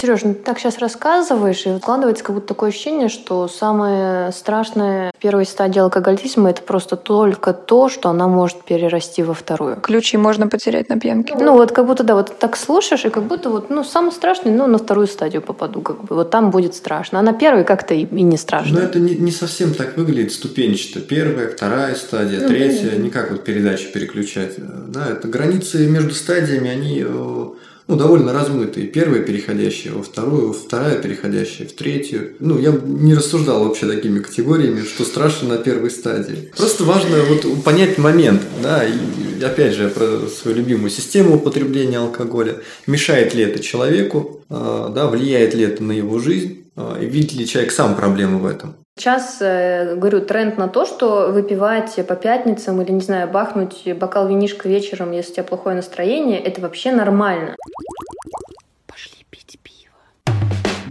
Сереж, 0.00 0.22
ну 0.24 0.32
ты 0.32 0.40
так 0.40 0.58
сейчас 0.58 0.78
рассказываешь, 0.78 1.66
и 1.66 1.76
складывается 1.78 2.24
как 2.24 2.34
будто 2.34 2.48
такое 2.48 2.70
ощущение, 2.70 3.10
что 3.10 3.48
самое 3.48 4.32
страшное 4.32 5.10
в 5.14 5.20
первой 5.20 5.44
стадии 5.44 5.78
алкоголизма 5.78 6.48
это 6.48 6.62
просто 6.62 6.96
только 6.96 7.52
то, 7.52 7.90
что 7.90 8.08
она 8.08 8.26
может 8.26 8.62
перерасти 8.62 9.22
во 9.22 9.34
вторую. 9.34 9.76
Ключи 9.76 10.16
можно 10.16 10.46
потерять 10.48 10.88
на 10.88 10.98
пьянке. 10.98 11.34
Ну 11.38 11.52
вот 11.52 11.72
как 11.72 11.86
будто, 11.86 12.02
да, 12.02 12.14
вот 12.14 12.38
так 12.38 12.56
слушаешь, 12.56 13.04
и 13.04 13.10
как 13.10 13.24
будто 13.24 13.50
вот, 13.50 13.68
ну, 13.68 13.84
самый 13.84 14.12
страшный, 14.12 14.52
ну, 14.52 14.66
на 14.66 14.78
вторую 14.78 15.06
стадию 15.06 15.42
попаду, 15.42 15.82
как 15.82 16.02
бы. 16.04 16.16
Вот 16.16 16.30
там 16.30 16.50
будет 16.50 16.74
страшно. 16.74 17.18
А 17.18 17.22
на 17.22 17.34
первой 17.34 17.64
как-то 17.64 17.92
и, 17.92 18.06
и 18.06 18.22
не 18.22 18.38
страшно. 18.38 18.80
Но 18.80 18.80
это 18.80 18.98
не, 18.98 19.16
не 19.16 19.32
совсем 19.32 19.74
так 19.74 19.98
выглядит 19.98 20.32
ступенчато. 20.32 21.00
Первая, 21.00 21.50
вторая 21.50 21.94
стадия, 21.94 22.48
третья, 22.48 22.96
не 22.96 23.10
как 23.10 23.30
вот 23.30 23.44
передачи 23.44 23.92
переключать. 23.92 24.54
Да, 24.88 25.08
это 25.10 25.28
границы 25.28 25.86
между 25.86 26.14
стадиями, 26.14 26.70
они 26.70 27.04
э, 27.06 27.46
ну, 27.90 27.96
довольно 27.96 28.32
размытые. 28.32 28.86
Первая 28.86 29.20
переходящая 29.20 29.92
во 29.92 30.02
вторую, 30.02 30.52
вторая 30.52 30.96
переходящая 31.02 31.66
в 31.66 31.72
третью. 31.72 32.36
Ну, 32.38 32.56
я 32.58 32.70
не 32.70 33.14
рассуждал 33.14 33.64
вообще 33.64 33.86
такими 33.86 34.20
категориями, 34.20 34.82
что 34.82 35.04
страшно 35.04 35.48
на 35.48 35.58
первой 35.58 35.90
стадии. 35.90 36.52
Просто 36.56 36.84
важно 36.84 37.16
вот 37.28 37.64
понять 37.64 37.98
момент, 37.98 38.42
да, 38.62 38.84
и 38.86 39.42
опять 39.42 39.74
же 39.74 39.88
про 39.88 40.28
свою 40.28 40.58
любимую 40.58 40.90
систему 40.90 41.34
употребления 41.34 41.98
алкоголя. 41.98 42.58
Мешает 42.86 43.34
ли 43.34 43.42
это 43.42 43.58
человеку, 43.58 44.44
э, 44.48 44.90
да, 44.94 45.08
влияет 45.08 45.54
ли 45.54 45.64
это 45.64 45.82
на 45.82 45.92
его 45.92 46.20
жизнь, 46.20 46.58
и 47.00 47.04
видит 47.04 47.34
ли 47.34 47.46
человек 47.46 47.72
сам 47.72 47.96
проблему 47.96 48.38
в 48.38 48.46
этом. 48.46 48.76
Сейчас, 49.00 49.38
э, 49.40 49.94
говорю, 49.94 50.20
тренд 50.20 50.58
на 50.58 50.68
то, 50.68 50.84
что 50.84 51.28
выпивать 51.32 52.06
по 52.06 52.14
пятницам 52.16 52.82
или, 52.82 52.92
не 52.92 53.00
знаю, 53.00 53.30
бахнуть 53.30 53.88
бокал 53.98 54.28
винишка 54.28 54.68
вечером, 54.68 55.12
если 55.12 55.30
у 55.30 55.34
тебя 55.36 55.44
плохое 55.44 55.74
настроение, 55.74 56.38
это 56.38 56.60
вообще 56.60 56.92
нормально. 56.92 57.56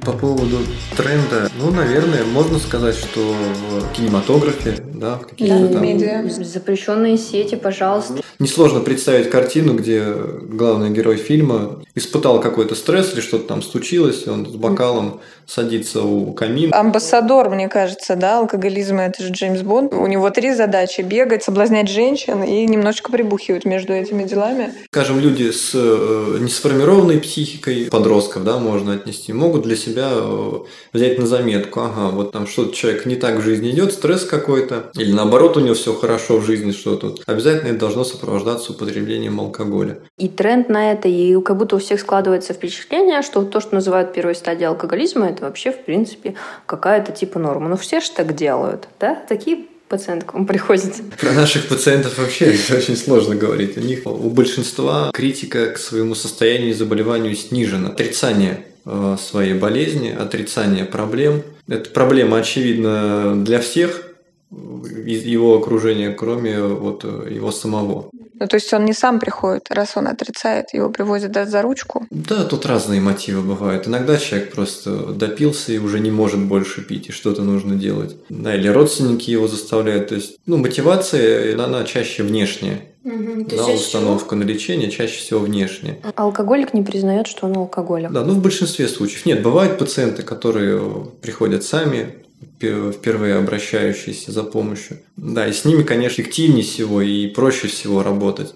По 0.10 0.18
поводу 0.18 0.58
тренда, 0.98 1.52
ну, 1.60 1.70
наверное, 1.70 2.24
можно 2.24 2.58
сказать, 2.58 2.96
что 2.96 3.20
в 3.20 3.94
кинематографе, 3.94 4.78
да, 4.92 5.18
в 5.18 5.28
каких-то 5.28 5.60
Да, 5.60 5.74
там... 5.74 5.84
медиа. 5.84 6.28
Запрещенные 6.28 7.16
сети, 7.16 7.54
пожалуйста. 7.54 8.16
Несложно 8.40 8.80
представить 8.80 9.30
картину, 9.30 9.76
где 9.76 10.04
главный 10.12 10.90
герой 10.90 11.18
фильма 11.18 11.84
испытал 11.94 12.40
какой-то 12.42 12.74
стресс 12.74 13.14
или 13.14 13.22
что-то 13.22 13.48
там 13.50 13.62
случилось, 13.62 14.26
он 14.28 14.48
с 14.48 14.56
бокалом 14.56 15.20
садится 15.46 16.02
у 16.02 16.32
камина. 16.34 16.76
Амбассадор, 16.80 17.50
мне 17.50 17.68
кажется, 17.68 18.16
да, 18.16 18.40
алкоголизма, 18.40 19.02
это 19.02 19.24
же 19.24 19.32
Джеймс 19.32 19.62
Бонд. 19.62 19.94
У 19.94 20.06
него 20.08 20.30
три 20.30 20.54
задачи. 20.54 21.02
Бегать, 21.02 21.44
соблазнять 21.44 21.90
женщин 21.90 22.44
и 22.44 22.66
немножечко 22.66 23.12
прибухивать 23.12 23.66
между 23.66 23.94
этими 23.94 24.24
делами. 24.24 24.74
Скажем, 24.92 25.20
люди 25.20 25.52
с 25.52 25.72
э, 25.74 26.38
несформированной 26.40 27.20
психикой, 27.20 27.90
подростков, 27.92 28.44
да, 28.44 28.58
можно 28.58 28.94
отнести, 28.94 29.34
могут 29.34 29.64
для 29.64 29.76
себя 29.76 29.99
э, 30.02 30.54
взять 30.94 31.20
на 31.20 31.28
заметку, 31.28 31.82
ага, 31.82 32.10
вот 32.10 32.32
там 32.32 32.48
что-то 32.48 32.76
человек 32.76 33.06
не 33.06 33.16
так 33.16 33.38
в 33.38 33.42
жизни 33.42 33.72
идет, 33.72 33.94
стресс 33.94 34.26
какой-то, 34.26 34.92
или 34.96 35.12
наоборот 35.12 35.58
у 35.58 35.60
него 35.60 35.76
все 35.76 35.94
хорошо 35.94 36.38
в 36.38 36.46
жизни 36.46 36.72
что-то. 36.72 37.16
Обязательно 37.26 37.70
это 37.70 37.80
должно 37.80 38.04
сопровождаться 38.04 38.72
употреблением 38.72 39.40
алкоголя. 39.40 40.00
И 40.18 40.28
тренд 40.28 40.70
на 40.70 40.92
это, 40.92 41.08
и 41.08 41.40
как 41.42 41.58
будто 41.58 41.76
у 41.76 41.80
всех 41.80 42.00
складывается 42.00 42.54
впечатление, 42.54 43.22
что 43.22 43.44
то, 43.44 43.60
что 43.60 43.76
называют 43.76 44.14
первой 44.14 44.36
стадией 44.36 44.68
алкоголизма, 44.68 45.30
это 45.30 45.44
вообще, 45.44 45.72
в 45.72 45.84
принципе, 45.86 46.36
какая-то 46.66 47.12
типа 47.12 47.40
норма. 47.40 47.70
Ну, 47.70 47.78
все 47.78 48.00
же 48.00 48.12
так 48.12 48.36
делают, 48.36 48.88
да? 49.00 49.16
Такие 49.28 49.66
пациенты 49.90 50.26
к 50.26 50.34
вам 50.34 50.46
приходят. 50.46 50.94
Про 51.20 51.34
наших 51.34 51.68
пациентов 51.68 52.18
вообще 52.18 52.46
очень 52.78 52.96
сложно 52.96 53.36
говорить. 53.36 53.76
У 53.76 53.82
них 53.82 54.06
у 54.06 54.30
большинства 54.30 55.12
критика 55.12 55.72
к 55.72 55.78
своему 55.78 56.16
состоянию 56.16 56.70
и 56.70 56.74
заболеванию 56.74 57.36
снижена. 57.36 57.90
Отрицание 57.90 58.66
своей 59.18 59.54
болезни, 59.54 60.10
отрицание 60.10 60.86
проблем. 60.86 61.44
Эта 61.68 61.90
проблема 61.90 62.38
очевидна 62.38 63.36
для 63.44 63.60
всех 63.60 64.10
из 64.52 65.24
его 65.24 65.58
окружения, 65.58 66.12
кроме 66.12 66.62
вот 66.62 67.04
э, 67.04 67.32
его 67.32 67.52
самого. 67.52 68.10
Ну, 68.40 68.48
то 68.48 68.56
есть 68.56 68.74
он 68.74 68.86
не 68.86 68.94
сам 68.94 69.20
приходит, 69.20 69.70
раз 69.70 69.96
он 69.96 70.08
отрицает, 70.08 70.74
его 70.74 70.90
привозят 70.90 71.32
да, 71.32 71.46
за 71.46 71.62
ручку. 71.62 72.08
Да, 72.10 72.46
тут 72.46 72.66
разные 72.66 73.02
мотивы 73.02 73.42
бывают. 73.42 73.88
Иногда 73.88 74.18
человек 74.18 74.54
просто 74.54 75.08
допился 75.08 75.74
и 75.74 75.78
уже 75.78 76.00
не 76.00 76.10
может 76.10 76.40
больше 76.40 76.82
пить, 76.82 77.10
и 77.10 77.12
что-то 77.12 77.44
нужно 77.44 77.76
делать. 77.76 78.16
Да, 78.30 78.56
или 78.56 78.70
родственники 78.70 79.30
его 79.30 79.48
заставляют. 79.48 80.08
То 80.08 80.16
есть, 80.16 80.38
ну, 80.46 80.58
мотивация, 80.58 81.62
она 81.62 81.84
чаще 81.84 82.24
внешняя. 82.24 82.82
Да, 83.04 83.68
установка 83.68 84.36
на 84.36 84.44
лечение 84.44 84.92
чаще 84.92 85.20
всего 85.20 85.40
внешняя. 85.40 86.00
Алкоголик 86.16 86.74
не 86.74 86.82
признает, 86.82 87.28
что 87.28 87.48
он 87.48 87.58
алкоголик. 87.58 88.12
Да, 88.12 88.24
ну 88.24 88.34
в 88.34 88.42
большинстве 88.42 88.88
случаев. 88.88 89.26
Нет, 89.26 89.42
бывают 89.42 89.78
пациенты, 89.78 90.24
которые 90.24 91.06
приходят 91.22 91.64
сами, 91.64 92.16
впервые 92.60 93.36
обращающиеся 93.36 94.32
за 94.32 94.44
помощью. 94.44 95.00
Да, 95.16 95.48
и 95.48 95.54
с 95.54 95.66
ними, 95.66 95.84
конечно, 95.84 96.22
эффективнее 96.22 96.64
всего 96.64 97.02
и 97.02 97.28
проще 97.28 97.68
всего 97.68 98.04
работать. 98.04 98.54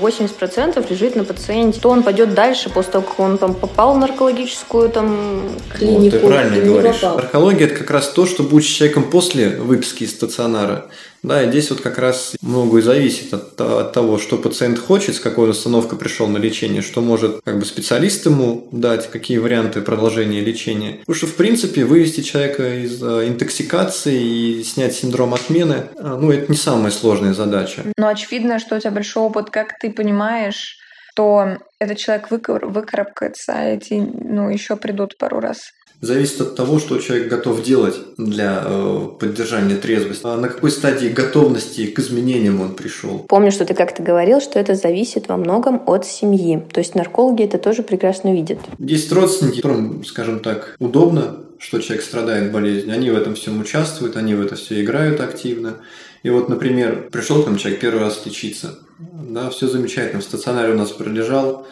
80% 0.00 0.90
лежит 0.90 1.16
на 1.16 1.24
пациенте. 1.24 1.80
То 1.80 1.90
он 1.90 2.02
пойдет 2.02 2.34
дальше 2.34 2.70
после 2.70 2.92
того, 2.92 3.06
как 3.06 3.20
он 3.20 3.38
там 3.38 3.54
попал 3.54 3.94
в 3.94 3.98
наркологическую 3.98 4.88
там, 4.88 5.42
клинику. 5.72 6.02
Вот, 6.02 6.10
ты 6.10 6.26
правильно 6.26 6.64
говоришь. 6.64 7.02
Наркология– 7.02 7.66
это 7.68 7.76
как 7.76 7.90
раз 7.90 8.08
то, 8.08 8.26
что 8.26 8.42
будет 8.42 8.64
с 8.64 8.68
человеком 8.68 9.10
после 9.10 9.50
выписки 9.50 10.04
из 10.04 10.12
стационара. 10.12 10.86
Да, 11.22 11.42
и 11.42 11.48
здесь 11.48 11.70
вот 11.70 11.80
как 11.80 11.98
раз 11.98 12.34
многое 12.40 12.82
зависит 12.82 13.32
от, 13.34 13.60
от 13.60 13.92
того, 13.92 14.18
что 14.18 14.38
пациент 14.38 14.78
хочет, 14.78 15.16
с 15.16 15.20
какой 15.20 15.50
установкой 15.50 15.98
пришел 15.98 16.26
на 16.26 16.38
лечение, 16.38 16.82
что 16.82 17.00
может 17.02 17.40
как 17.44 17.58
бы 17.58 17.64
специалист 17.64 18.24
ему 18.26 18.68
дать, 18.72 19.10
какие 19.10 19.38
варианты 19.38 19.82
продолжения 19.82 20.40
лечения. 20.40 20.98
Потому 21.00 21.16
что, 21.16 21.26
в 21.26 21.34
принципе, 21.34 21.84
вывести 21.84 22.22
человека 22.22 22.82
из 22.84 23.02
э, 23.02 23.28
интоксикации 23.28 24.60
и 24.60 24.64
снять 24.64 24.94
синдром 24.94 25.34
отмены, 25.34 25.88
э, 25.94 26.18
ну, 26.20 26.30
это 26.30 26.50
не 26.50 26.56
самая 26.56 26.90
сложная 26.90 27.34
задача. 27.34 27.84
Но 27.96 28.08
очевидно, 28.08 28.58
что 28.58 28.76
у 28.76 28.80
тебя 28.80 28.90
большой 28.90 29.24
опыт, 29.24 29.50
как 29.50 29.78
ты 29.78 29.90
понимаешь, 29.90 30.78
что 31.12 31.58
этот 31.78 31.98
человек 31.98 32.30
выкарабкается, 32.30 33.52
а 33.52 33.64
эти, 33.64 33.94
ну, 33.94 34.48
еще 34.48 34.76
придут 34.76 35.18
пару 35.18 35.40
раз 35.40 35.72
зависит 36.00 36.40
от 36.40 36.56
того, 36.56 36.78
что 36.78 36.98
человек 36.98 37.28
готов 37.28 37.62
делать 37.62 37.96
для 38.16 38.62
э, 38.64 39.08
поддержания 39.18 39.76
трезвости, 39.76 40.22
а 40.24 40.36
на 40.36 40.48
какой 40.48 40.70
стадии 40.70 41.08
готовности 41.08 41.86
к 41.86 41.98
изменениям 41.98 42.60
он 42.60 42.74
пришел. 42.74 43.20
Помню, 43.28 43.52
что 43.52 43.64
ты 43.64 43.74
как-то 43.74 44.02
говорил, 44.02 44.40
что 44.40 44.58
это 44.58 44.74
зависит 44.74 45.28
во 45.28 45.36
многом 45.36 45.82
от 45.86 46.06
семьи. 46.06 46.62
То 46.72 46.80
есть 46.80 46.94
наркологи 46.94 47.44
это 47.44 47.58
тоже 47.58 47.82
прекрасно 47.82 48.32
видят. 48.32 48.58
Есть 48.78 49.12
родственники, 49.12 49.56
которым, 49.56 50.04
скажем 50.04 50.40
так, 50.40 50.76
удобно, 50.78 51.36
что 51.58 51.80
человек 51.80 52.04
страдает 52.04 52.52
болезнью. 52.52 52.94
Они 52.94 53.10
в 53.10 53.16
этом 53.16 53.34
всем 53.34 53.60
участвуют, 53.60 54.16
они 54.16 54.34
в 54.34 54.40
это 54.40 54.56
все 54.56 54.82
играют 54.82 55.20
активно. 55.20 55.76
И 56.22 56.30
вот, 56.30 56.48
например, 56.48 57.08
пришел 57.10 57.42
к 57.42 57.46
нам 57.46 57.56
человек 57.56 57.80
первый 57.80 58.00
раз 58.00 58.22
лечиться. 58.24 58.78
Да, 58.98 59.50
все 59.50 59.68
замечательно. 59.68 60.20
В 60.20 60.24
стационаре 60.24 60.72
у 60.72 60.76
нас 60.76 60.90
пролежал, 60.90 61.66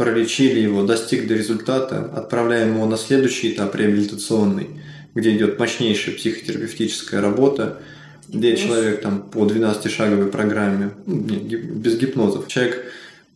пролечили 0.00 0.60
его, 0.60 0.82
достигли 0.82 1.34
результата, 1.34 2.10
отправляем 2.16 2.74
его 2.74 2.86
на 2.86 2.96
следующий 2.96 3.52
этап 3.52 3.74
реабилитационный, 3.74 4.70
где 5.14 5.36
идет 5.36 5.58
мощнейшая 5.58 6.14
психотерапевтическая 6.14 7.20
работа, 7.20 7.82
где 8.26 8.56
человек 8.56 9.02
там 9.02 9.20
по 9.20 9.40
12-шаговой 9.40 10.28
программе, 10.28 10.92
ну, 11.04 11.18
без 11.18 11.98
гипнозов, 11.98 12.48
человек 12.48 12.82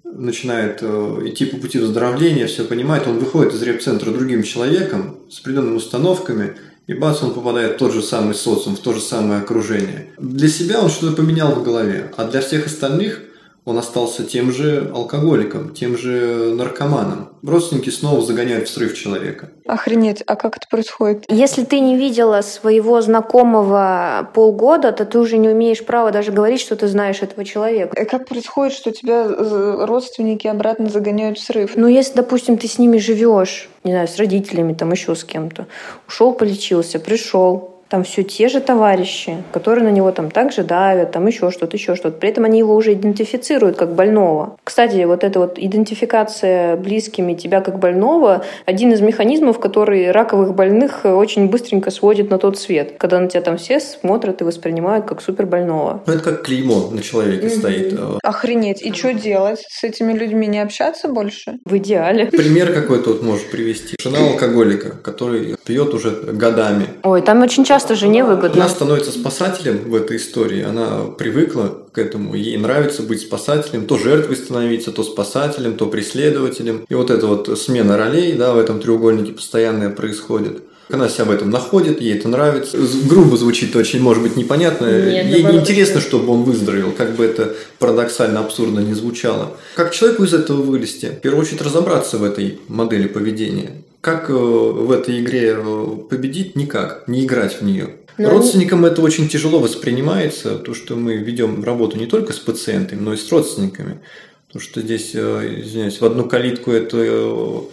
начинает 0.04 0.78
э, 0.80 1.22
идти 1.26 1.44
по 1.44 1.58
пути 1.58 1.78
выздоровления, 1.78 2.46
все 2.46 2.64
понимает, 2.64 3.06
он 3.06 3.18
выходит 3.18 3.52
из 3.52 3.62
реп-центра 3.62 4.10
другим 4.10 4.42
человеком 4.42 5.18
с 5.28 5.40
определенными 5.40 5.76
установками, 5.76 6.54
и 6.86 6.94
бац, 6.94 7.22
он 7.22 7.34
попадает 7.34 7.74
в 7.74 7.76
тот 7.76 7.92
же 7.92 8.00
самый 8.00 8.34
социум, 8.34 8.76
в 8.76 8.80
то 8.80 8.94
же 8.94 9.02
самое 9.02 9.42
окружение. 9.42 10.06
Для 10.16 10.48
себя 10.48 10.80
он 10.80 10.88
что-то 10.88 11.14
поменял 11.14 11.54
в 11.54 11.62
голове, 11.62 12.10
а 12.16 12.24
для 12.24 12.40
всех 12.40 12.64
остальных– 12.64 13.20
он 13.64 13.78
остался 13.78 14.24
тем 14.24 14.52
же 14.52 14.90
алкоголиком, 14.94 15.72
тем 15.72 15.96
же 15.96 16.54
наркоманом. 16.54 17.30
Родственники 17.42 17.88
снова 17.88 18.20
загоняют 18.20 18.68
в 18.68 18.72
срыв 18.72 18.94
человека. 18.94 19.50
Охренеть, 19.66 20.22
а 20.26 20.36
как 20.36 20.58
это 20.58 20.66
происходит? 20.68 21.24
Если 21.28 21.64
ты 21.64 21.80
не 21.80 21.96
видела 21.96 22.42
своего 22.42 23.00
знакомого 23.00 24.30
полгода, 24.34 24.92
то 24.92 25.06
ты 25.06 25.18
уже 25.18 25.38
не 25.38 25.48
умеешь 25.48 25.84
права 25.84 26.10
даже 26.10 26.30
говорить, 26.30 26.60
что 26.60 26.76
ты 26.76 26.88
знаешь 26.88 27.22
этого 27.22 27.44
человека. 27.44 27.98
И 28.00 28.04
как 28.04 28.26
происходит, 28.26 28.74
что 28.74 28.92
тебя 28.92 29.24
э, 29.26 29.84
родственники 29.86 30.46
обратно 30.46 30.90
загоняют 30.90 31.38
в 31.38 31.42
срыв? 31.42 31.72
Ну, 31.76 31.88
если, 31.88 32.14
допустим, 32.16 32.58
ты 32.58 32.68
с 32.68 32.78
ними 32.78 32.98
живешь, 32.98 33.70
не 33.82 33.92
знаю, 33.92 34.08
с 34.08 34.18
родителями, 34.18 34.74
там 34.74 34.92
еще 34.92 35.14
с 35.14 35.24
кем-то, 35.24 35.66
ушел, 36.06 36.34
полечился, 36.34 36.98
пришел, 36.98 37.73
там 37.94 38.02
все 38.02 38.24
те 38.24 38.48
же 38.48 38.60
товарищи, 38.60 39.36
которые 39.52 39.84
на 39.84 39.92
него 39.92 40.10
там 40.10 40.28
также 40.28 40.64
давят, 40.64 41.12
там 41.12 41.28
еще 41.28 41.52
что-то, 41.52 41.76
еще 41.76 41.94
что-то. 41.94 42.18
При 42.18 42.28
этом 42.28 42.44
они 42.44 42.58
его 42.58 42.74
уже 42.74 42.92
идентифицируют 42.92 43.76
как 43.76 43.94
больного. 43.94 44.56
Кстати, 44.64 45.04
вот 45.04 45.22
эта 45.22 45.38
вот 45.38 45.60
идентификация 45.60 46.74
близкими 46.74 47.34
тебя 47.34 47.60
как 47.60 47.78
больного– 47.78 48.44
один 48.66 48.92
из 48.92 49.00
механизмов, 49.00 49.60
который 49.60 50.10
раковых 50.10 50.56
больных 50.56 51.04
очень 51.04 51.48
быстренько 51.48 51.92
сводит 51.92 52.30
на 52.30 52.38
тот 52.38 52.58
свет, 52.58 52.94
когда 52.98 53.20
на 53.20 53.28
тебя 53.28 53.42
там 53.42 53.58
все 53.58 53.78
смотрят 53.78 54.40
и 54.40 54.44
воспринимают 54.44 55.06
как 55.06 55.22
супербольного. 55.22 56.02
Ну, 56.04 56.14
это 56.14 56.24
как 56.24 56.42
клеймо 56.42 56.90
на 56.90 57.00
человеке 57.00 57.46
mm-hmm. 57.46 57.58
стоит. 57.58 58.00
Охренеть. 58.24 58.82
И 58.82 58.92
что 58.92 59.14
делать? 59.14 59.64
С 59.68 59.84
этими 59.84 60.14
людьми 60.14 60.48
не 60.48 60.58
общаться 60.58 61.06
больше? 61.06 61.58
В 61.64 61.76
идеале. 61.76 62.26
Пример 62.26 62.72
какой-то 62.72 63.10
вот 63.10 63.22
можешь 63.22 63.46
привести. 63.46 63.94
Жена 64.02 64.18
алкоголика, 64.18 64.96
который 64.96 65.54
пьет 65.64 65.94
уже 65.94 66.10
годами. 66.10 66.88
Ой, 67.04 67.22
там 67.22 67.42
очень 67.42 67.64
часто 67.64 67.83
часто 67.84 67.96
жене 67.96 68.24
выгодно. 68.24 68.62
Она 68.62 68.68
становится 68.68 69.10
спасателем 69.10 69.90
в 69.90 69.94
этой 69.94 70.16
истории, 70.16 70.62
она 70.62 71.02
привыкла 71.18 71.78
к 71.92 71.98
этому, 71.98 72.34
ей 72.34 72.56
нравится 72.56 73.02
быть 73.02 73.20
спасателем, 73.20 73.86
то 73.86 73.98
жертвой 73.98 74.36
становиться, 74.36 74.90
то 74.90 75.02
спасателем, 75.02 75.74
то 75.76 75.86
преследователем. 75.86 76.86
И 76.88 76.94
вот 76.94 77.10
эта 77.10 77.26
вот 77.26 77.58
смена 77.58 77.96
ролей, 77.96 78.32
да, 78.32 78.54
в 78.54 78.58
этом 78.58 78.80
треугольнике 78.80 79.32
постоянная 79.32 79.90
происходит. 79.90 80.62
Она 80.90 81.08
себя 81.08 81.24
в 81.24 81.30
этом 81.30 81.50
находит, 81.50 82.00
ей 82.00 82.14
это 82.14 82.28
нравится. 82.28 82.78
Грубо 83.08 83.36
звучит 83.36 83.74
очень, 83.74 84.00
может 84.00 84.22
быть, 84.22 84.36
непонятно. 84.36 84.86
Нет, 84.86 85.26
ей 85.26 85.42
не 85.42 85.56
интересно, 85.56 86.00
чтобы 86.00 86.32
он 86.32 86.42
выздоровел, 86.42 86.92
как 86.92 87.16
бы 87.16 87.24
это 87.24 87.54
парадоксально, 87.78 88.40
абсурдно 88.40 88.80
не 88.80 88.94
звучало. 88.94 89.56
Как 89.76 89.92
человеку 89.92 90.24
из 90.24 90.34
этого 90.34 90.62
вылезти? 90.62 91.06
В 91.06 91.20
первую 91.20 91.42
очередь 91.42 91.62
разобраться 91.62 92.18
в 92.18 92.24
этой 92.24 92.58
модели 92.68 93.08
поведения. 93.08 93.82
Как 94.04 94.28
э, 94.28 94.34
в 94.34 94.90
этой 94.90 95.22
игре 95.22 95.56
э, 95.56 95.86
победить? 96.10 96.56
Никак. 96.56 97.08
Не 97.08 97.24
играть 97.24 97.60
в 97.60 97.64
нее. 97.64 97.94
Но 98.18 98.28
Родственникам 98.28 98.84
они... 98.84 98.92
это 98.92 99.00
очень 99.00 99.28
тяжело 99.28 99.60
воспринимается, 99.60 100.58
то, 100.58 100.74
что 100.74 100.94
мы 100.94 101.14
ведем 101.14 101.64
работу 101.64 101.96
не 101.96 102.06
только 102.06 102.34
с 102.34 102.38
пациентами, 102.38 103.00
но 103.00 103.14
и 103.14 103.16
с 103.16 103.32
родственниками. 103.32 104.00
Потому 104.46 104.62
что 104.62 104.82
здесь, 104.82 105.12
э, 105.14 105.62
извиняюсь, 105.64 106.00
в 106.02 106.04
одну 106.04 106.28
калитку 106.28 106.70
это 106.70 107.64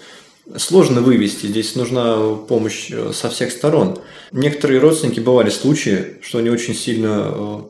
сложно 0.57 1.01
вывести. 1.01 1.47
Здесь 1.47 1.75
нужна 1.75 2.35
помощь 2.47 2.91
со 3.13 3.29
всех 3.29 3.51
сторон. 3.51 3.99
Некоторые 4.31 4.79
родственники 4.79 5.19
бывали 5.19 5.49
случаи, 5.49 6.17
что 6.21 6.39
они 6.39 6.49
очень 6.49 6.75
сильно 6.75 7.63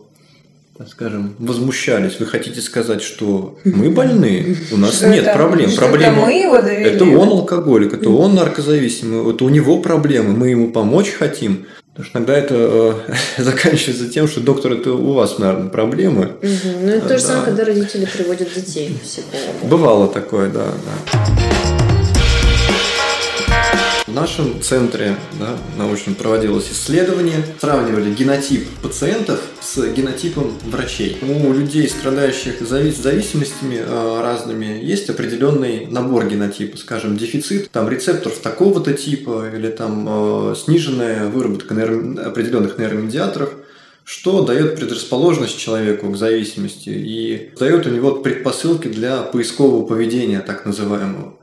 так 0.82 0.90
скажем, 0.90 1.36
возмущались. 1.38 2.20
Вы 2.20 2.26
хотите 2.26 2.60
сказать, 2.60 3.04
что 3.04 3.60
мы 3.64 3.92
больны, 3.92 4.58
у 4.72 4.78
нас 4.78 5.00
нет 5.04 5.28
это, 5.28 5.34
проблем. 5.34 5.70
Проблема 5.76 6.26
мы 6.26 6.34
его 6.34 6.60
довели. 6.60 6.90
Это 6.90 7.06
он 7.06 7.30
алкоголик, 7.30 7.94
это 7.94 8.10
он 8.10 8.34
наркозависимый, 8.34 9.32
это 9.32 9.46
у 9.46 9.50
него 9.50 9.80
проблемы, 9.80 10.34
мы 10.36 10.50
ему 10.50 10.72
помочь 10.72 11.12
хотим. 11.12 11.68
Потому 11.94 12.06
что 12.08 12.18
иногда 12.18 12.36
это 12.36 13.04
э, 13.08 13.14
заканчивается 13.44 14.10
тем, 14.10 14.28
что 14.28 14.40
доктор, 14.40 14.72
это 14.72 14.94
у 14.94 15.14
вас, 15.14 15.38
наверное, 15.38 15.70
проблемы. 15.70 16.32
Угу. 16.42 16.84
Ну, 16.84 16.88
это 16.88 17.08
то 17.10 17.18
же 17.18 17.24
самое, 17.24 17.46
когда 17.46 17.66
родители 17.66 18.08
приводят 18.12 18.52
детей 18.52 18.98
к 18.98 19.04
психологу. 19.04 19.68
Бывало 19.68 20.08
такое, 20.08 20.50
да, 20.50 20.66
да. 20.66 21.61
В 24.12 24.14
нашем 24.14 24.62
центре 24.62 25.16
да, 25.40 25.56
научном 25.78 26.16
проводилось 26.16 26.70
исследование, 26.70 27.46
сравнивали 27.62 28.14
генотип 28.14 28.68
пациентов 28.84 29.40
с 29.62 29.82
генотипом 29.88 30.52
врачей. 30.66 31.18
У 31.22 31.54
людей, 31.54 31.88
страдающих 31.88 32.60
зависимостями 32.60 33.78
э, 33.80 34.22
разными, 34.22 34.84
есть 34.84 35.10
определенный 35.10 35.86
набор 35.86 36.28
генотипа, 36.28 36.76
скажем, 36.78 37.16
дефицит 37.16 37.72
там 37.72 37.88
рецепторов 37.88 38.40
такого-то 38.40 38.92
типа 38.92 39.50
или 39.56 39.70
там 39.70 40.06
э, 40.10 40.56
сниженная 40.58 41.30
выработка 41.30 41.74
нейро... 41.74 42.28
определенных 42.28 42.78
нейромедиаторов, 42.78 43.54
что 44.04 44.44
дает 44.44 44.76
предрасположенность 44.76 45.58
человеку 45.58 46.12
к 46.12 46.18
зависимости 46.18 46.90
и 46.90 47.52
дает 47.58 47.88
у 47.88 47.90
него 47.90 48.16
предпосылки 48.16 48.90
для 48.90 49.22
поискового 49.22 49.86
поведения, 49.86 50.42
так 50.42 50.66
называемого. 50.66 51.38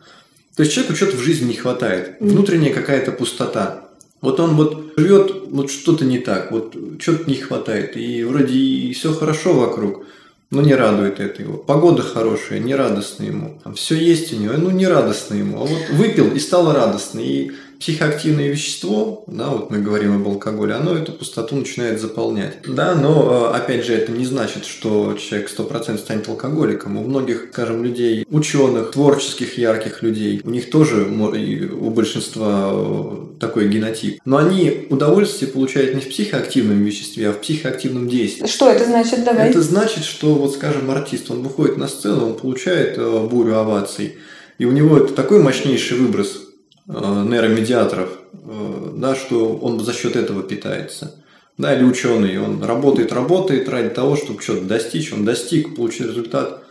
То 0.59 0.65
есть 0.65 0.75
человеку 0.75 0.97
что-то 0.97 1.17
в 1.17 1.21
жизни 1.21 1.51
не 1.51 1.55
хватает, 1.55 2.17
внутренняя 2.19 2.75
какая-то 2.75 3.13
пустота. 3.13 3.85
Вот 4.21 4.41
он 4.41 4.57
вот 4.57 4.93
живет, 4.97 5.45
вот 5.51 5.71
что-то 5.71 6.05
не 6.05 6.19
так, 6.19 6.51
вот 6.51 6.75
что-то 6.99 7.31
не 7.31 7.37
хватает, 7.37 7.97
и 7.97 8.25
вроде 8.25 8.55
и 8.55 8.93
все 8.93 9.13
хорошо 9.13 9.53
вокруг, 9.53 10.05
но 10.51 10.61
не 10.61 10.75
радует 10.75 11.21
это 11.21 11.43
его. 11.43 11.59
Погода 11.59 12.03
хорошая, 12.03 12.59
не 12.59 12.75
радостно 12.75 13.23
ему. 13.23 13.63
Все 13.77 13.95
есть 13.95 14.33
у 14.33 14.37
него, 14.37 14.55
ну 14.55 14.71
не 14.71 14.89
радостно 14.89 15.37
ему. 15.37 15.59
А 15.59 15.65
вот 15.65 15.79
выпил 15.93 16.33
и 16.33 16.41
стало 16.41 16.75
радостно. 16.75 17.21
И 17.21 17.53
психоактивное 17.81 18.49
вещество, 18.49 19.25
да, 19.27 19.51
вот 19.51 19.71
мы 19.71 19.79
говорим 19.79 20.17
об 20.17 20.27
алкоголе, 20.27 20.75
оно 20.75 20.97
эту 20.97 21.13
пустоту 21.13 21.57
начинает 21.57 22.01
заполнять. 22.01 22.59
Да, 22.67 22.95
но, 22.95 23.53
э, 23.53 23.57
опять 23.57 23.85
же, 23.85 23.95
это 23.95 24.11
не 24.11 24.25
значит, 24.25 24.65
что 24.65 25.15
человек 25.15 25.49
100% 25.51 25.99
станет 25.99 26.29
алкоголиком. 26.29 26.97
У 26.97 27.05
многих, 27.05 27.49
скажем, 27.53 27.85
людей, 27.85 28.27
ученых, 28.31 28.91
творческих, 28.91 29.59
ярких 29.59 30.03
людей, 30.03 30.41
у 30.45 30.51
них 30.51 30.71
тоже, 30.71 31.05
у 31.05 31.91
большинства 31.91 32.71
э, 32.73 33.39
такой 33.39 33.69
генотип. 33.69 34.21
Но 34.25 34.39
они 34.39 34.87
удовольствие 34.91 35.51
получают 35.51 35.95
не 35.95 36.01
в 36.01 36.09
психоактивном 36.09 36.83
веществе, 36.83 37.29
а 37.29 37.33
в 37.33 37.41
психоактивном 37.41 38.09
действии. 38.09 38.47
Что 38.47 38.71
это 38.71 38.85
значит? 38.85 39.25
Давай. 39.25 39.51
Это 39.51 39.63
значит, 39.63 40.05
что, 40.05 40.35
вот, 40.35 40.55
скажем, 40.55 40.91
артист, 40.91 41.31
он 41.31 41.43
выходит 41.43 41.77
на 41.77 41.87
сцену, 41.87 42.27
он 42.27 42.35
получает 42.35 42.99
э, 42.99 43.29
бурю 43.31 43.57
оваций, 43.57 44.17
и 44.59 44.65
у 44.65 44.73
него 44.73 44.97
это 44.97 45.15
такой 45.15 45.41
мощнейший 45.41 45.97
выброс 45.97 46.48
нейромедиаторов, 46.89 48.11
э, 48.33 48.91
да, 48.97 49.15
что 49.15 49.57
он 49.57 49.81
за 49.81 49.93
счет 49.93 50.17
этого 50.17 50.43
питается. 50.43 51.15
Да, 51.59 51.75
или 51.75 51.85
ученый, 51.85 52.39
он 52.39 52.63
работает, 52.63 53.13
работает 53.13 53.69
ради 53.69 53.91
того, 53.91 54.17
чтобы 54.17 54.41
что-то 54.41 54.65
достичь, 54.65 55.13
он 55.13 55.25
достиг, 55.25 55.77
получил 55.77 56.09
результат, 56.09 56.63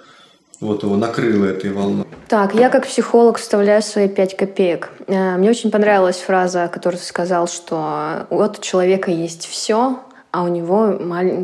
вот 0.59 0.83
его 0.83 0.95
накрыло 0.95 1.45
этой 1.45 1.71
волной. 1.71 2.05
Так, 2.29 2.55
я 2.55 2.69
как 2.69 2.87
психолог 2.87 3.37
вставляю 3.37 3.81
свои 3.81 4.09
пять 4.09 4.35
копеек. 4.35 4.89
Э, 5.07 5.37
мне 5.37 5.49
очень 5.49 5.71
понравилась 5.71 6.17
фраза, 6.17 6.69
которую 6.71 6.99
ты 6.99 7.05
сказал, 7.05 7.47
что 7.47 8.27
у 8.29 8.47
человека 8.61 9.11
есть 9.11 9.45
все, 9.45 9.99
а 10.37 10.43
у 10.43 10.49
него 10.49 10.93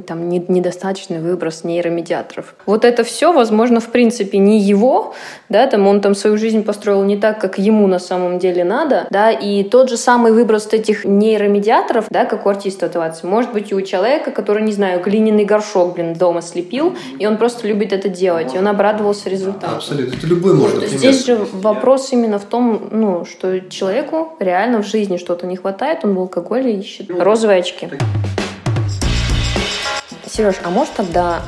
там 0.06 0.30
недостаточный 0.30 1.20
выброс 1.20 1.64
нейромедиаторов. 1.64 2.54
Вот 2.68 2.86
это 2.86 3.04
все, 3.04 3.34
возможно, 3.34 3.80
в 3.80 3.88
принципе, 3.88 4.38
не 4.38 4.60
его, 4.60 5.16
да, 5.50 5.66
там 5.66 5.88
он 5.88 6.00
там 6.00 6.14
свою 6.14 6.38
жизнь 6.38 6.64
построил 6.64 7.04
не 7.04 7.18
так, 7.18 7.42
как 7.42 7.58
ему 7.58 7.88
на 7.88 7.98
самом 7.98 8.38
деле 8.38 8.64
надо, 8.64 9.08
да, 9.10 9.32
и 9.32 9.64
тот 9.64 9.90
же 9.90 9.98
самый 9.98 10.32
выброс 10.32 10.68
этих 10.72 11.06
нейромедиаторов, 11.06 12.06
да, 12.12 12.26
как 12.26 12.46
у 12.46 12.50
артиста 12.50 12.86
ситуации, 12.86 13.26
может 13.26 13.52
быть 13.52 13.72
и 13.72 13.76
у 13.76 13.82
человека, 13.82 14.30
который, 14.30 14.62
не 14.62 14.74
знаю, 14.74 15.02
глиняный 15.02 15.44
горшок, 15.44 15.96
блин, 15.96 16.14
дома 16.14 16.44
слепил, 16.44 16.96
и 17.18 17.26
он 17.26 17.38
просто 17.38 17.68
любит 17.68 17.94
это 17.94 18.10
делать, 18.10 18.54
и 18.54 18.60
он 18.60 18.68
обрадовался 18.68 19.28
результату. 19.28 19.78
Абсолютно, 19.78 20.16
это 20.16 20.28
любой 20.28 20.54
может. 20.54 20.82
Вот, 20.82 20.88
здесь 20.88 21.26
же 21.26 21.40
вопрос 21.52 22.14
именно 22.14 22.38
в 22.38 22.46
том, 22.46 22.90
ну, 22.92 23.26
что 23.26 23.60
человеку 23.72 24.34
реально 24.38 24.84
в 24.84 24.86
жизни 24.86 25.18
что-то 25.18 25.48
не 25.48 25.56
хватает, 25.56 26.06
он 26.06 26.14
в 26.14 26.20
алкоголе 26.20 26.76
ищет 26.76 27.10
розовые 27.10 27.62
очки. 27.62 27.90
Сереж, 30.34 30.56
а 30.64 30.72
может 30.72 30.94
тогда 30.94 31.44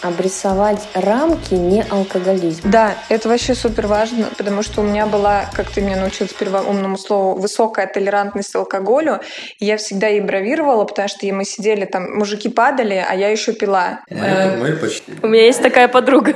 обрисовать 0.00 0.88
рамки 0.94 1.54
не 1.54 1.82
алкоголизма. 1.82 2.70
Да, 2.70 2.94
это 3.08 3.28
вообще 3.28 3.56
супер 3.56 3.88
важно, 3.88 4.28
потому 4.38 4.62
что 4.62 4.80
у 4.80 4.84
меня 4.84 5.06
была, 5.06 5.46
как 5.52 5.68
ты 5.70 5.80
меня 5.80 5.96
научил 5.96 6.28
теперь 6.28 6.48
умному 6.50 6.96
слову, 6.98 7.36
высокая 7.40 7.88
толерантность 7.88 8.52
к 8.52 8.54
алкоголю. 8.54 9.18
И 9.58 9.64
я 9.64 9.76
всегда 9.76 10.06
ей 10.06 10.20
бравировала, 10.20 10.84
потому 10.84 11.08
что 11.08 11.26
мы 11.32 11.44
сидели 11.44 11.84
там, 11.84 12.16
мужики 12.16 12.48
падали, 12.48 13.04
а 13.08 13.12
я 13.16 13.28
еще 13.28 13.52
пила. 13.52 14.02
Это 14.08 14.56
мои 14.60 14.74
почти. 14.74 15.14
У 15.20 15.26
меня 15.26 15.46
есть 15.46 15.60
такая 15.60 15.88
подруга. 15.88 16.32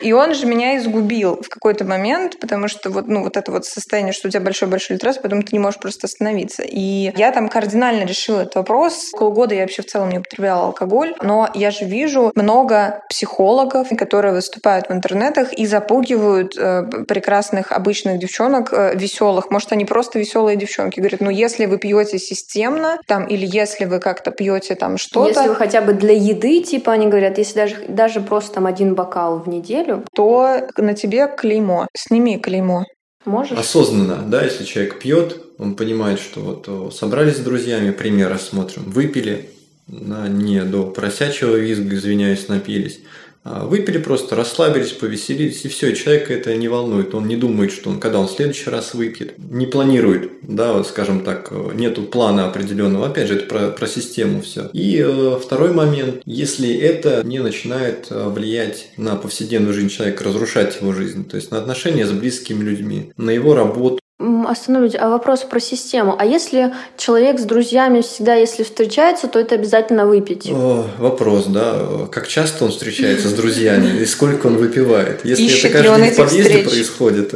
И 0.00 0.12
он 0.12 0.34
же 0.34 0.46
меня 0.46 0.76
изгубил 0.78 1.40
в 1.42 1.48
какой-то 1.48 1.84
момент, 1.84 2.38
потому 2.40 2.68
что 2.68 2.90
вот, 2.90 3.08
ну, 3.08 3.24
вот 3.24 3.36
это 3.36 3.50
вот 3.50 3.64
состояние, 3.64 4.12
что 4.12 4.28
у 4.28 4.30
тебя 4.30 4.40
большой-большой 4.40 4.96
литраж, 4.96 5.20
потом 5.20 5.42
ты 5.42 5.48
не 5.52 5.58
можешь 5.58 5.80
просто 5.80 6.06
остановиться. 6.06 6.62
И 6.62 7.12
я 7.16 7.32
там 7.32 7.48
кардинально 7.48 8.04
решила 8.04 8.42
этот 8.42 8.56
вопрос. 8.56 9.10
Около 9.12 9.30
года 9.30 9.54
я 9.54 9.62
вообще 9.62 9.82
в 9.82 9.86
целом 9.86 10.10
не 10.10 10.18
употребляла 10.18 10.66
алкоголь, 10.66 11.14
но 11.22 11.48
я 11.54 11.70
же 11.70 11.84
вижу 11.84 12.30
много 12.34 13.02
психологов, 13.10 13.88
которые 13.98 14.32
выступают 14.32 14.88
в 14.88 14.92
интернетах 14.92 15.52
и 15.52 15.66
запугивают 15.66 16.56
э, 16.56 16.84
прекрасных 17.06 17.72
обычных 17.72 18.18
девчонок, 18.18 18.72
э, 18.72 18.92
веселых. 18.94 19.50
Может, 19.50 19.72
они 19.72 19.84
просто 19.84 20.18
веселые 20.18 20.56
девчонки. 20.56 21.00
Говорят, 21.00 21.20
ну, 21.20 21.30
если 21.30 21.66
вы 21.66 21.78
пьете 21.78 22.18
системно, 22.18 22.98
там, 23.06 23.26
или 23.26 23.46
если 23.46 23.84
вы 23.84 23.98
как-то 23.98 24.30
пьете 24.30 24.74
там 24.76 24.96
что-то. 24.96 25.28
Если 25.28 25.48
вы 25.48 25.54
хотя 25.56 25.80
бы 25.80 25.92
для 25.92 26.14
еды, 26.14 26.62
типа, 26.62 26.92
они 26.92 27.08
говорят, 27.08 27.38
если 27.38 27.54
даже, 27.54 27.76
даже 27.88 28.20
просто 28.20 28.54
там 28.54 28.66
один 28.66 28.94
бокал 28.94 29.38
в 29.38 29.48
неделю, 29.48 29.87
неделю, 29.88 30.04
то 30.14 30.68
на 30.76 30.94
тебе 30.94 31.28
клеймо. 31.28 31.88
Сними 31.96 32.38
клеймо. 32.38 32.84
Можешь? 33.24 33.58
Осознанно, 33.58 34.22
да, 34.26 34.44
если 34.44 34.64
человек 34.64 35.00
пьет, 35.00 35.40
он 35.58 35.74
понимает, 35.74 36.20
что 36.20 36.40
вот 36.40 36.94
собрались 36.94 37.36
с 37.36 37.40
друзьями, 37.40 37.90
пример 37.90 38.30
рассмотрим, 38.30 38.84
выпили, 38.84 39.50
да, 39.86 40.28
не 40.28 40.62
до 40.62 40.84
просячего 40.84 41.56
визга, 41.56 41.96
извиняюсь, 41.96 42.48
напились, 42.48 43.00
выпили 43.44 43.98
просто, 43.98 44.36
расслабились, 44.36 44.92
повеселились, 44.92 45.64
и 45.64 45.68
все, 45.68 45.94
человека 45.94 46.34
это 46.34 46.54
не 46.54 46.68
волнует. 46.68 47.14
Он 47.14 47.26
не 47.26 47.36
думает, 47.36 47.72
что 47.72 47.90
он, 47.90 48.00
когда 48.00 48.18
он 48.18 48.26
в 48.26 48.32
следующий 48.32 48.70
раз 48.70 48.94
выпьет, 48.94 49.34
не 49.38 49.66
планирует, 49.66 50.30
да, 50.42 50.82
скажем 50.84 51.20
так, 51.20 51.52
нету 51.74 52.02
плана 52.02 52.46
определенного. 52.46 53.06
Опять 53.06 53.28
же, 53.28 53.36
это 53.36 53.46
про, 53.46 53.68
про 53.70 53.86
систему 53.86 54.42
все. 54.42 54.68
И 54.72 55.02
э, 55.04 55.38
второй 55.42 55.72
момент, 55.72 56.22
если 56.24 56.74
это 56.74 57.22
не 57.24 57.38
начинает 57.38 58.08
э, 58.10 58.28
влиять 58.28 58.90
на 58.96 59.16
повседневную 59.16 59.74
жизнь 59.74 59.88
человека, 59.88 60.24
разрушать 60.24 60.78
его 60.80 60.92
жизнь, 60.92 61.28
то 61.28 61.36
есть 61.36 61.50
на 61.50 61.58
отношения 61.58 62.06
с 62.06 62.12
близкими 62.12 62.62
людьми, 62.62 63.12
на 63.16 63.30
его 63.30 63.54
работу, 63.54 64.00
Остановлюсь. 64.18 64.96
А 64.98 65.10
вопрос 65.10 65.44
про 65.44 65.60
систему. 65.60 66.16
А 66.18 66.26
если 66.26 66.74
человек 66.96 67.38
с 67.38 67.44
друзьями 67.44 68.00
всегда, 68.00 68.34
если 68.34 68.64
встречается, 68.64 69.28
то 69.28 69.38
это 69.38 69.54
обязательно 69.54 70.06
выпить? 70.06 70.50
О, 70.50 70.86
вопрос, 70.98 71.46
да. 71.46 72.08
Как 72.10 72.26
часто 72.26 72.64
он 72.64 72.72
встречается 72.72 73.28
с 73.28 73.32
друзьями 73.32 74.00
и 74.00 74.06
сколько 74.06 74.48
он 74.48 74.56
выпивает? 74.56 75.24
Если 75.24 75.44
Ищет 75.44 75.66
это 75.66 75.84
каждый 75.84 76.02
день 76.02 76.12
в 76.12 76.16
подъезде 76.16 76.42
встреч? 76.42 76.68
происходит, 76.68 77.30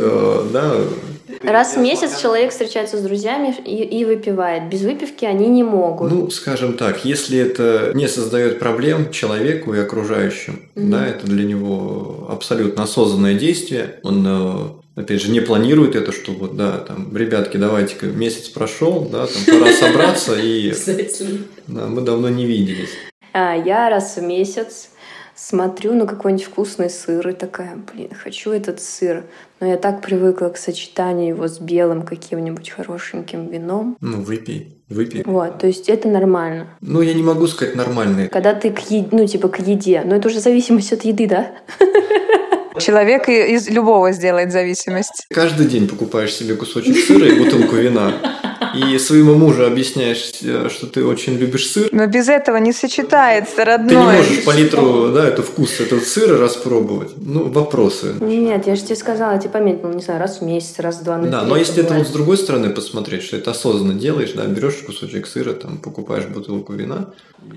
да, 0.52 0.74
Раз 1.42 1.74
в 1.74 1.78
месяц 1.78 2.20
человек 2.20 2.52
встречается 2.52 2.98
с 2.98 3.00
друзьями 3.00 3.54
и, 3.64 3.82
и 3.82 4.04
выпивает. 4.04 4.68
Без 4.68 4.82
выпивки 4.82 5.24
они 5.24 5.48
не 5.48 5.64
могут. 5.64 6.10
Ну, 6.10 6.30
скажем 6.30 6.74
так, 6.74 7.04
если 7.04 7.38
это 7.38 7.90
не 7.94 8.06
создает 8.06 8.60
проблем 8.60 9.10
человеку 9.10 9.74
и 9.74 9.78
окружающим, 9.78 10.68
mm-hmm. 10.74 10.88
да, 10.88 11.06
это 11.06 11.26
для 11.26 11.44
него 11.44 12.28
абсолютно 12.30 12.84
осознанное 12.84 13.34
действие, 13.34 13.98
он 14.04 14.81
опять 14.94 15.22
же, 15.22 15.30
не 15.30 15.40
планирует 15.40 15.96
это, 15.96 16.12
что 16.12 16.32
вот, 16.32 16.56
да, 16.56 16.78
там, 16.78 17.16
ребятки, 17.16 17.56
давайте-ка, 17.56 18.06
месяц 18.06 18.48
прошел, 18.48 19.08
да, 19.10 19.26
там, 19.26 19.60
пора 19.60 19.72
собраться, 19.72 20.36
и 20.38 20.72
да, 21.66 21.86
мы 21.86 22.02
давно 22.02 22.28
не 22.28 22.46
виделись. 22.46 22.90
А, 23.32 23.54
я 23.54 23.88
раз 23.88 24.16
в 24.16 24.22
месяц 24.22 24.90
смотрю 25.34 25.94
на 25.94 26.06
какой-нибудь 26.06 26.44
вкусный 26.44 26.90
сыр 26.90 27.26
и 27.28 27.32
такая, 27.32 27.76
блин, 27.92 28.10
хочу 28.14 28.50
этот 28.50 28.80
сыр. 28.80 29.24
Но 29.60 29.66
я 29.66 29.76
так 29.76 30.02
привыкла 30.02 30.48
к 30.48 30.56
сочетанию 30.56 31.28
его 31.28 31.48
с 31.48 31.58
белым 31.58 32.02
каким-нибудь 32.02 32.70
хорошеньким 32.70 33.48
вином. 33.48 33.96
Ну, 34.00 34.20
выпей, 34.20 34.76
выпей. 34.88 35.22
Вот, 35.24 35.58
то 35.58 35.66
есть 35.66 35.88
это 35.88 36.08
нормально. 36.08 36.68
Ну, 36.80 37.00
я 37.00 37.14
не 37.14 37.22
могу 37.22 37.46
сказать 37.46 37.74
нормально. 37.74 38.28
Когда 38.28 38.54
ты 38.54 38.70
к 38.70 38.80
еде, 38.90 39.08
ну, 39.12 39.26
типа 39.26 39.48
к 39.48 39.60
еде, 39.60 40.02
но 40.04 40.16
это 40.16 40.28
уже 40.28 40.40
зависимость 40.40 40.92
от 40.92 41.04
еды, 41.04 41.26
да? 41.26 41.52
Человек 42.78 43.28
из 43.28 43.68
любого 43.68 44.12
сделает 44.12 44.52
зависимость. 44.52 45.26
Каждый 45.30 45.66
день 45.66 45.88
покупаешь 45.88 46.34
себе 46.34 46.54
кусочек 46.54 46.96
сыра 46.96 47.26
и 47.26 47.38
бутылку 47.38 47.76
вина 47.76 48.14
и 48.74 48.98
своему 48.98 49.34
мужу 49.34 49.66
объясняешь, 49.66 50.32
э, 50.42 50.68
что 50.70 50.86
ты 50.86 51.04
очень 51.04 51.34
любишь 51.34 51.70
сыр. 51.70 51.88
Но 51.92 52.06
без 52.06 52.28
этого 52.28 52.56
не 52.56 52.72
сочетается, 52.72 53.64
родной. 53.64 53.88
Ты 53.88 53.94
не 53.94 54.02
можешь 54.02 54.44
по 54.44 54.50
литру, 54.50 55.08
да, 55.12 55.26
это 55.26 55.42
вкус 55.42 55.80
этого 55.80 56.00
сыра 56.00 56.38
распробовать. 56.38 57.12
Ну, 57.16 57.44
вопросы. 57.50 58.14
Нет, 58.20 58.66
я 58.66 58.76
же 58.76 58.82
тебе 58.82 58.96
сказала, 58.96 59.38
типа, 59.38 59.58
ну, 59.58 59.92
не 59.92 60.02
знаю, 60.02 60.20
раз 60.20 60.38
в 60.38 60.42
месяц, 60.42 60.78
раз 60.78 61.00
в 61.00 61.04
два. 61.04 61.18
Ну, 61.18 61.30
да, 61.30 61.42
но 61.42 61.56
если 61.56 61.84
это 61.84 61.94
вот 61.94 62.06
с 62.06 62.10
другой 62.10 62.36
стороны 62.36 62.70
посмотреть, 62.70 63.22
что 63.22 63.36
это 63.36 63.50
осознанно 63.50 63.94
делаешь, 63.94 64.32
да, 64.34 64.44
берешь 64.44 64.76
кусочек 64.86 65.26
сыра, 65.26 65.52
там, 65.52 65.78
покупаешь 65.78 66.26
бутылку 66.26 66.72
вина. 66.72 67.10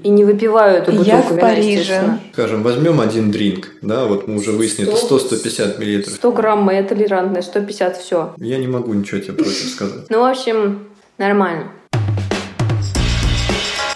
И 0.04 0.10
не 0.10 0.26
выпиваю 0.26 0.78
эту 0.78 0.92
бутылку 0.92 1.10
Я 1.10 1.22
в 1.22 1.32
вина, 1.32 1.42
Париже. 1.42 2.20
Скажем, 2.34 2.64
возьмем 2.64 3.00
один 3.00 3.32
дринк, 3.32 3.70
да, 3.82 4.06
вот 4.06 4.28
мы 4.28 4.38
уже 4.38 4.52
выяснили, 4.52 4.92
это 4.92 5.16
100-150 5.16 5.80
миллилитров. 5.80 6.16
100 6.16 6.32
грамм 6.32 6.64
моя 6.64 6.84
толерантная, 6.84 7.42
150 7.42 7.98
все. 7.98 8.34
Я 8.38 8.58
не 8.58 8.68
могу 8.68 8.94
ничего 8.94 9.20
тебе 9.20 9.34
против 9.34 9.70
сказать. 9.70 10.10
Ну, 10.10 10.22
в 10.22 10.26
общем, 10.26 10.88
Нормально. 11.18 11.72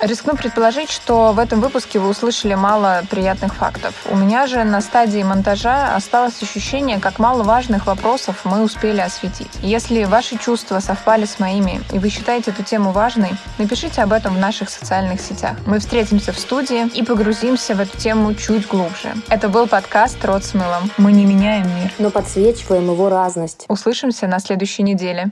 Рискну 0.01 0.37
предположить, 0.37 0.89
что 0.89 1.33
в 1.33 1.39
этом 1.39 1.59
выпуске 1.59 1.99
вы 1.99 2.07
услышали 2.07 2.53
мало 2.53 3.03
приятных 3.09 3.53
фактов. 3.53 3.93
У 4.09 4.15
меня 4.15 4.47
же 4.47 4.63
на 4.63 4.79
стадии 4.79 5.21
монтажа 5.21 5.93
осталось 5.93 6.41
ощущение, 6.41 7.01
как 7.01 7.19
мало 7.19 7.43
важных 7.43 7.85
вопросов 7.85 8.45
мы 8.45 8.63
успели 8.63 9.01
осветить. 9.01 9.51
Если 9.61 10.05
ваши 10.05 10.37
чувства 10.37 10.79
совпали 10.79 11.25
с 11.25 11.37
моими, 11.39 11.81
и 11.91 11.99
вы 11.99 12.07
считаете 12.07 12.51
эту 12.51 12.63
тему 12.63 12.91
важной, 12.91 13.31
напишите 13.57 14.01
об 14.01 14.13
этом 14.13 14.35
в 14.35 14.39
наших 14.39 14.69
социальных 14.69 15.19
сетях. 15.19 15.57
Мы 15.65 15.79
встретимся 15.79 16.31
в 16.31 16.39
студии 16.39 16.87
и 16.97 17.03
погрузимся 17.03 17.75
в 17.75 17.81
эту 17.81 17.97
тему 17.97 18.33
чуть 18.35 18.67
глубже. 18.67 19.13
Это 19.27 19.49
был 19.49 19.67
подкаст 19.67 20.23
«Рот 20.23 20.45
с 20.45 20.53
мылом». 20.53 20.89
Мы 20.97 21.11
не 21.11 21.25
меняем 21.25 21.67
мир. 21.75 21.91
Но 21.97 22.09
подсвечиваем 22.09 22.89
его 22.89 23.09
разность. 23.09 23.65
Услышимся 23.67 24.27
на 24.27 24.39
следующей 24.39 24.83
неделе. 24.83 25.29